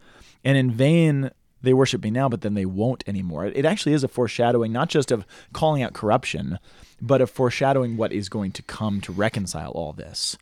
[0.45, 1.31] And in vain
[1.63, 3.47] they worship me now, but then they won't anymore.
[3.47, 6.59] It actually is a foreshadowing, not just of calling out corruption,
[7.01, 10.37] but of foreshadowing what is going to come to reconcile all this.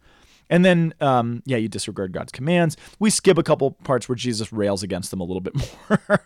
[0.51, 2.77] And then, um, yeah, you disregard God's commands.
[2.99, 5.55] We skip a couple parts where Jesus rails against them a little bit
[5.91, 6.25] more.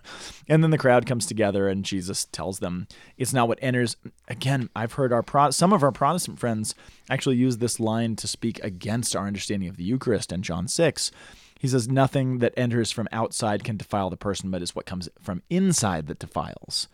[0.49, 2.87] and then the crowd comes together and Jesus tells them
[3.17, 3.97] it's not what enters.
[4.29, 6.75] Again, I've heard our Pro- some of our Protestant friends
[7.11, 11.11] actually use this line to speak against our understanding of the Eucharist in John 6.
[11.63, 15.09] He says, Nothing that enters from outside can defile the person, but it's what comes
[15.21, 16.89] from inside that defiles.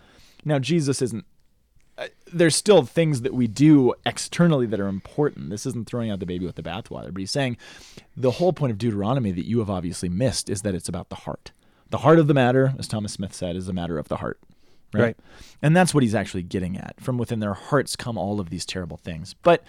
[0.45, 1.25] Now, Jesus isn't
[1.97, 5.49] uh, there's still things that we do externally that are important.
[5.49, 7.57] This isn't throwing out the baby with the bathwater, but he's saying
[8.15, 11.17] the whole point of Deuteronomy that you have obviously missed is that it's about the
[11.17, 11.51] heart.
[11.89, 14.39] The heart of the matter, as Thomas Smith said, is a matter of the heart.
[14.93, 15.03] Right?
[15.03, 15.17] Right.
[15.63, 17.01] And that's what he's actually getting at.
[17.01, 19.35] From within their hearts come all of these terrible things.
[19.43, 19.65] But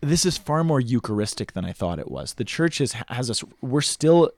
[0.00, 2.34] this is far more Eucharistic than I thought it was.
[2.34, 4.30] The church is, has us, we're still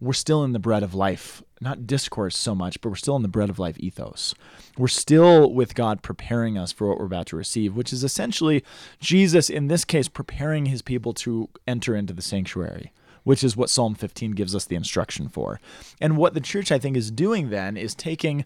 [0.00, 3.22] we're still in the bread of life, not discourse so much, but we're still in
[3.22, 4.34] the bread of life ethos.
[4.76, 8.62] We're still with God preparing us for what we're about to receive, which is essentially
[9.00, 12.92] Jesus, in this case, preparing his people to enter into the sanctuary,
[13.24, 15.60] which is what Psalm 15 gives us the instruction for.
[15.98, 18.44] And what the church, I think, is doing then is taking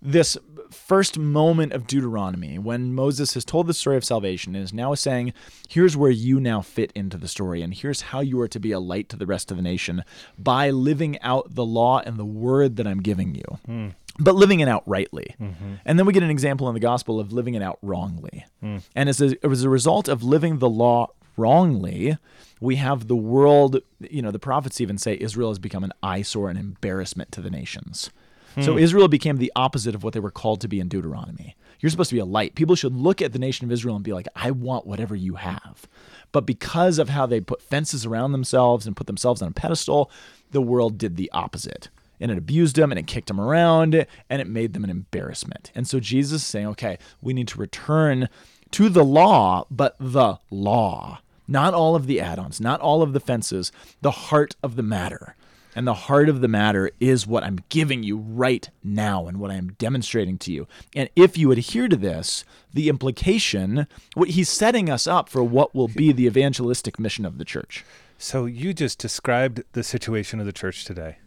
[0.00, 0.36] this
[0.70, 4.94] first moment of Deuteronomy when Moses has told the story of salvation and is now
[4.94, 5.32] saying,
[5.68, 8.72] here's where you now fit into the story, and here's how you are to be
[8.72, 10.04] a light to the rest of the nation
[10.38, 13.58] by living out the law and the word that I'm giving you.
[13.66, 13.88] Hmm.
[14.20, 15.36] But living it out rightly.
[15.40, 15.74] Mm-hmm.
[15.84, 18.44] And then we get an example in the gospel of living it out wrongly.
[18.60, 18.78] Hmm.
[18.94, 22.18] And as a, as a result of living the law wrongly,
[22.60, 26.50] we have the world, you know, the prophets even say Israel has become an eyesore
[26.50, 28.10] and embarrassment to the nations.
[28.60, 28.78] So hmm.
[28.78, 31.56] Israel became the opposite of what they were called to be in Deuteronomy.
[31.80, 32.54] You're supposed to be a light.
[32.54, 35.36] People should look at the nation of Israel and be like, I want whatever you
[35.36, 35.86] have.
[36.32, 40.10] But because of how they put fences around themselves and put themselves on a pedestal,
[40.50, 41.88] the world did the opposite.
[42.20, 45.70] And it abused them and it kicked them around and it made them an embarrassment.
[45.74, 48.28] And so Jesus is saying, okay, we need to return
[48.72, 51.20] to the law, but the law.
[51.46, 54.82] Not all of the add ons, not all of the fences, the heart of the
[54.82, 55.34] matter.
[55.78, 59.52] And the heart of the matter is what I'm giving you right now and what
[59.52, 60.66] I am demonstrating to you.
[60.92, 65.76] And if you adhere to this, the implication, what he's setting us up for what
[65.76, 67.84] will be the evangelistic mission of the church.
[68.18, 71.18] So you just described the situation of the church today.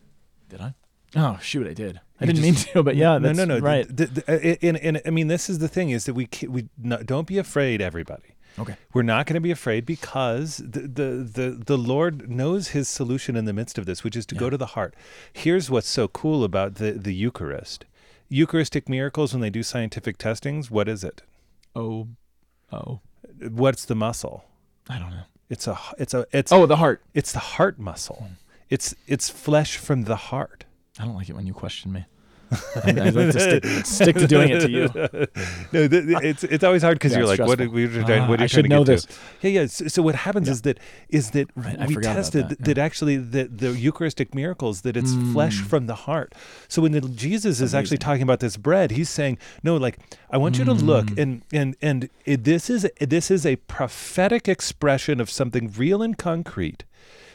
[0.50, 0.74] Did I?
[1.16, 2.02] Oh, shoot, I did.
[2.20, 3.60] I You didn't mean to, but yeah, no, that's no, no.
[3.60, 3.88] right.
[3.88, 6.28] The- the- uh, the- and, and, I mean, this is the thing: is that we
[6.50, 8.36] we no, don't be afraid, everybody.
[8.60, 8.76] Okay.
[8.94, 13.36] We're not going to be afraid because the, the the the Lord knows His solution
[13.36, 14.94] in the midst of this, which is to go to the heart.
[15.32, 17.86] Here's what's so cool about the the Eucharist:
[18.30, 19.34] Eucharistic miracles.
[19.34, 21.22] When they do scientific testings, what is it?
[21.76, 22.08] Oh,
[22.72, 23.00] oh,
[23.50, 24.44] What's the muscle?
[24.90, 25.24] I don't know.
[25.50, 27.02] It's a it's a it's Oh, the heart.
[27.14, 28.28] it's the heart muscle.
[28.70, 30.66] It's it's flesh from the heart.
[31.00, 32.06] I don't like it when you question me.
[32.52, 34.88] I, I like to stick, stick to doing it to you.
[35.72, 37.78] no, th- th- it's it's always hard because Yeah, you're like, it's what, stressful.
[37.80, 39.06] are we trying, Ah, what are I you should trying to know get this.
[39.06, 39.14] to?
[39.50, 39.68] Yeah, yeah.
[39.68, 40.80] So, so what happens is that
[41.10, 41.50] is that
[41.80, 45.96] I we tested that, that, actually that the Eucharistic miracles that it's flesh from the
[45.96, 46.34] heart.
[46.68, 49.98] So when the, Jesus is actually talking about this bread, he's saying, no, like
[50.30, 51.22] I want you to look Mm.
[51.22, 56.18] and and and it, this is this is a prophetic expression of something real and
[56.18, 56.84] concrete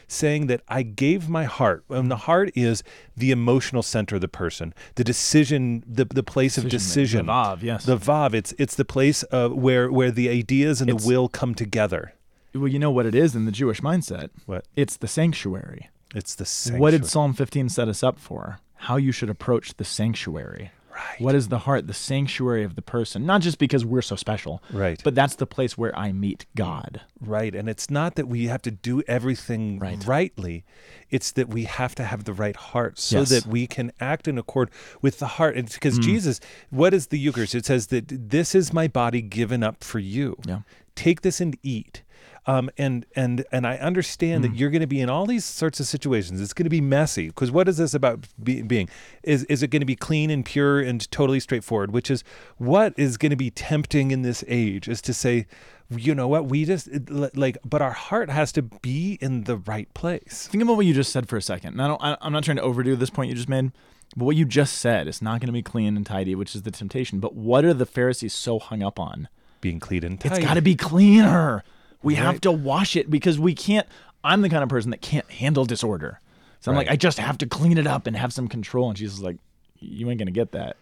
[0.07, 1.83] saying that I gave my heart.
[1.89, 2.83] And the heart is
[3.15, 7.25] the emotional center of the person, the decision, the, the place of Decision-making.
[7.25, 7.25] decision.
[7.25, 7.85] The vav, yes.
[7.85, 8.33] The vav.
[8.33, 12.13] It's it's the place uh, where where the ideas and It's- the will come together.
[12.55, 14.29] Well, you know what it is in the Jewish mindset?
[14.47, 14.65] What?
[14.75, 15.89] It's the sanctuary.
[16.15, 16.81] It's the sanctuary.
[16.81, 18.59] What did Psalm 15 set us up for?
[18.75, 20.71] How you should approach the sanctuary.
[20.97, 21.21] Right.
[21.21, 23.23] What is the heart, the sanctuary of the person?
[23.25, 24.99] Not just because we're so special, Right.
[25.03, 27.01] but that's the place where I meet God.
[27.21, 27.53] Right.
[27.53, 30.03] And it's not that we have to do everything Right.
[30.07, 30.63] rightly.
[31.11, 33.29] It's that we have to have the right heart so Yes.
[33.29, 34.71] that we can act in accord
[35.01, 35.55] with the heart.
[35.55, 35.73] And Mm.
[35.73, 36.39] because Jesus,
[36.71, 37.53] what is the Eucharist?
[37.53, 40.35] It says that this is my body given up for you.
[40.47, 40.61] Yeah.
[40.95, 42.01] Take this and eat.
[42.49, 44.47] Um, and and and I understand Mm.
[44.47, 46.39] that you're going to be in all these sorts of situations.
[46.39, 48.87] It's going to be messy because what is this about be, being?
[49.23, 51.91] Is is it going to be clean and pure and totally straightforward?
[51.91, 52.23] Which is
[52.57, 55.45] what is going to be tempting in this age is to say,
[55.89, 59.93] you know what, we just like, but our heart has to be in the right
[59.93, 60.47] place.
[60.49, 61.73] Think about what you just said for a second.
[61.73, 63.71] And I don't, I, I'm not trying to overdo this point you just made,
[64.15, 66.61] but what you just said is not going to be clean and tidy, which is
[66.61, 67.19] the temptation.
[67.19, 69.27] But what are the Pharisees so hung up on?
[69.59, 70.35] Being clean and tidy.
[70.35, 71.63] It's got to be cleaner.
[72.03, 73.87] We have to wash it because we can't.
[74.23, 76.19] I'm the kind of person that can't handle disorder.
[76.59, 78.89] So I'm like, I just have to clean it up and have some control.
[78.89, 79.37] And Jesus is like,
[79.79, 80.75] you ain't going to get that.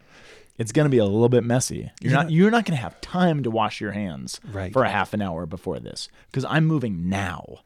[0.57, 1.91] it's going to be a little bit messy.
[2.01, 2.21] You're Yeah.
[2.23, 4.71] not you're not going to have time to wash your hands Right.
[4.71, 7.59] for a half an hour before this because I'm moving now.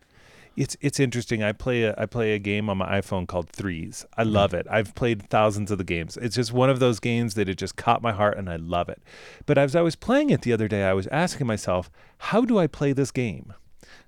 [0.64, 1.42] It's it's interesting.
[1.42, 4.06] I play a I play a game on my iPhone called Threes.
[4.18, 4.34] I Mm-hmm.
[4.40, 4.68] love it.
[4.70, 6.18] I've played thousands of the games.
[6.18, 8.90] It's just one of those games that it just caught my heart and I love
[8.90, 9.02] it.
[9.46, 11.90] But as I was playing it the other day, I was asking myself,
[12.30, 13.54] how do I play this game?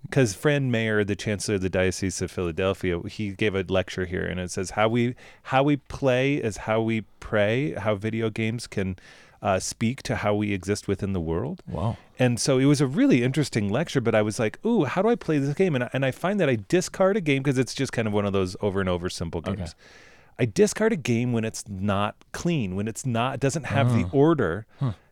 [0.04, 4.26] Because friend Mayor, the Chancellor of the Diocese of Philadelphia, he gave a lecture here,
[4.26, 7.74] and it says how we how we play is how we pray.
[7.74, 8.98] How video games can
[9.42, 11.62] uh, speak to how we exist within the world.
[11.68, 11.98] Wow.
[12.22, 15.10] And so it was a really interesting lecture, but I was like, ooh, how do
[15.10, 15.74] I play this game?
[15.76, 18.14] And I, and I find that I discard a game because it's just kind of
[18.14, 19.60] one of those over and over simple games.
[19.60, 19.72] Okay.
[20.40, 24.10] I discard a game when it's not clean, when it's not doesn't have the Oh.
[24.14, 24.66] order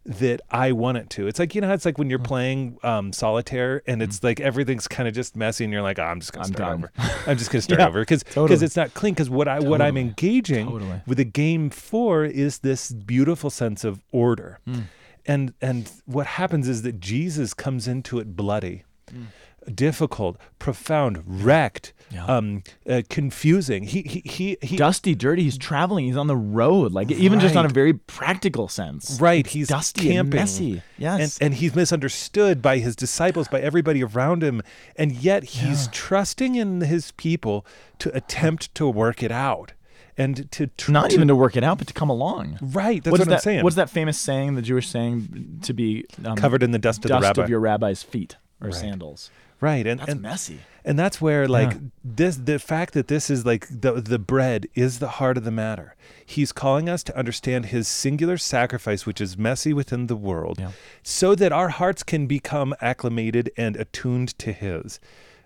[0.06, 1.28] that I want it to.
[1.28, 4.40] It's like you know, how it's like when you're playing um, solitaire and it's like
[4.40, 6.90] everything's kind of just messy, and you're like, oh, I'm just gonna I'm start done.
[7.00, 7.12] over.
[7.28, 8.64] I'm just gonna start Yeah, over because totally.
[8.66, 9.14] it's not clean.
[9.14, 11.02] Because what I what I'm engaging Totally.
[11.06, 14.60] with a game for is this beautiful sense of order.
[14.66, 14.80] Hmm.
[15.30, 18.84] And and what happens is that Jesus comes into it bloody,
[19.74, 22.26] difficult, profound, wrecked, Yeah.
[22.26, 23.84] um, uh, confusing.
[23.84, 25.44] He he he, he Dusty, dirty.
[25.44, 26.06] He's traveling.
[26.06, 26.92] He's on the road.
[26.94, 29.20] Like even just on a very practical sense.
[29.22, 29.46] right.
[29.46, 30.18] He's dusty camping.
[30.20, 30.82] and messy.
[30.98, 31.38] Yes.
[31.38, 34.64] And, and he's misunderstood by his disciples, by everybody around him,
[34.96, 35.92] and yet he's Yeah.
[35.92, 37.66] trusting in his people
[38.00, 39.74] to attempt to work it out
[40.20, 42.60] and to tr- not to- even to work it out, but to come along.
[42.62, 43.04] right.
[43.04, 43.42] That's What what, I'm that?
[43.42, 43.64] saying.
[43.64, 44.56] What's that famous saying?
[44.56, 47.44] The Jewish saying to be um, covered in the dust of dust the rabbi?
[47.44, 48.76] of your rabbi's feet or Right.
[48.76, 49.32] sandals.
[49.62, 49.88] right.
[49.88, 50.60] And That's and messy.
[50.86, 51.78] And that's where like Yeah.
[52.04, 55.52] this the fact that this is like the the bread is the heart of the
[55.52, 55.96] matter.
[56.26, 60.72] He's calling us to understand his singular sacrifice which is messy within the world Yeah.
[61.04, 65.00] so that our hearts can become acclimated and attuned to his.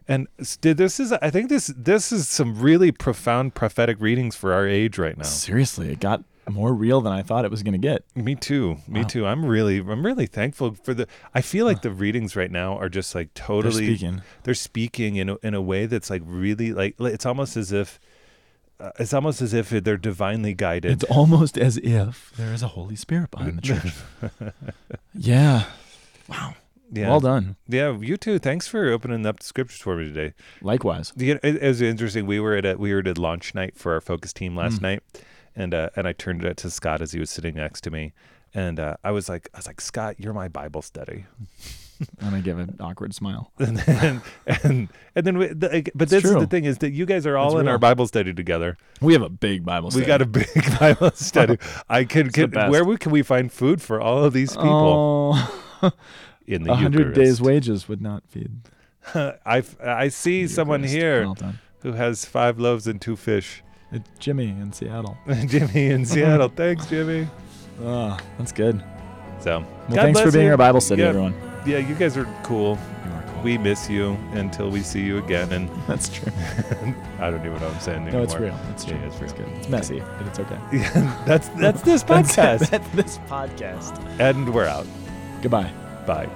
[0.08, 0.28] And
[0.62, 4.97] this is I think this this is some really profound prophetic readings for our age
[4.97, 5.24] right now.
[5.24, 8.04] Seriously, it got more real than I thought it was going to get.
[8.16, 8.78] Me too.
[8.86, 9.08] Me Wow.
[9.08, 9.26] too.
[9.26, 12.89] I'm really I'm really thankful for the I feel like the readings right now are
[12.89, 14.22] just like They're totally speaking.
[14.43, 17.72] they're speaking in a, in a way that's like really like like, it's almost as
[17.72, 17.97] if
[18.80, 20.91] uh, it's almost as if they're divinely guided.
[20.91, 23.93] It's almost as if there is a Holy Spirit behind the church.
[25.14, 25.66] yeah.
[26.28, 26.56] Wow.
[26.94, 27.10] Yeah.
[27.10, 27.56] Well done.
[27.68, 28.39] Yeah, you too.
[28.39, 30.34] Thanks for opening up the scriptures for me today.
[30.62, 31.12] Likewise.
[31.18, 32.26] You know, it, it was interesting.
[32.26, 34.82] We were at a we were at launch night for our focus team last Mm.
[34.84, 35.04] night,
[35.56, 38.14] and uh, and I turned it to Scott as he was sitting next to me,
[38.54, 41.26] and uh, I was like I was like Scott, you're my Bible study,
[42.20, 43.52] And I give an awkward smile.
[43.60, 47.06] and then and and then we, the, but this is the thing is that you
[47.06, 47.78] guys are all It's in our.
[47.78, 48.78] Bible study together.
[49.00, 50.04] We have a big Bible study.
[50.04, 50.48] We got a big
[50.80, 51.58] Bible study.
[51.89, 55.34] I can, can where can we find food for all of these people
[55.82, 55.91] Oh,
[56.48, 58.52] in the a hundred days wages would not feed.
[59.16, 63.62] I I see someone here Well who has five loaves and two fish.
[63.91, 65.18] It's Jimmy in Seattle.
[65.48, 66.50] Jimmy in Seattle.
[66.50, 67.28] Thanks, Jimmy.
[67.82, 68.82] Oh, that's good.
[69.39, 70.52] So, Well, thanks for being you.
[70.52, 71.10] our Bible study, Yeah.
[71.10, 71.34] everyone.
[71.66, 72.78] Yeah, you guys are cool.
[73.14, 73.41] Are cool.
[73.44, 75.52] We miss you until we see you again.
[75.52, 76.32] And That's true.
[77.20, 78.22] I don't even know what I'm saying anymore.
[78.22, 78.58] No, it's real.
[78.72, 79.08] It's Yeah, true.
[79.08, 79.24] it's real.
[79.26, 79.48] It's, good.
[79.58, 80.60] It's messy, but it's okay.
[80.72, 84.20] Yeah, that's that's this That's- podcast, That's this podcast.
[84.20, 84.88] and we're out.
[85.41, 85.72] Goodbye.
[86.06, 86.30] Bye.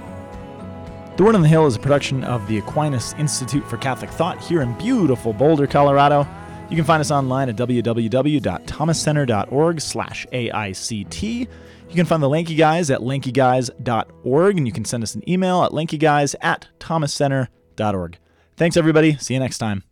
[1.16, 4.40] The Word on the Hill is a production of the Aquinas Institute for Catholic Thought
[4.40, 6.24] here in beautiful Boulder, Colorado.
[6.70, 11.48] You can find us online at www.thomascenter.org slash AICT.
[11.88, 15.64] You can find the Lanky Guys at lankyguys.org, and you can send us an email
[15.64, 18.18] at lankyguys at thomascenter.org.
[18.56, 19.16] Thanks, everybody.
[19.16, 19.87] See you next time.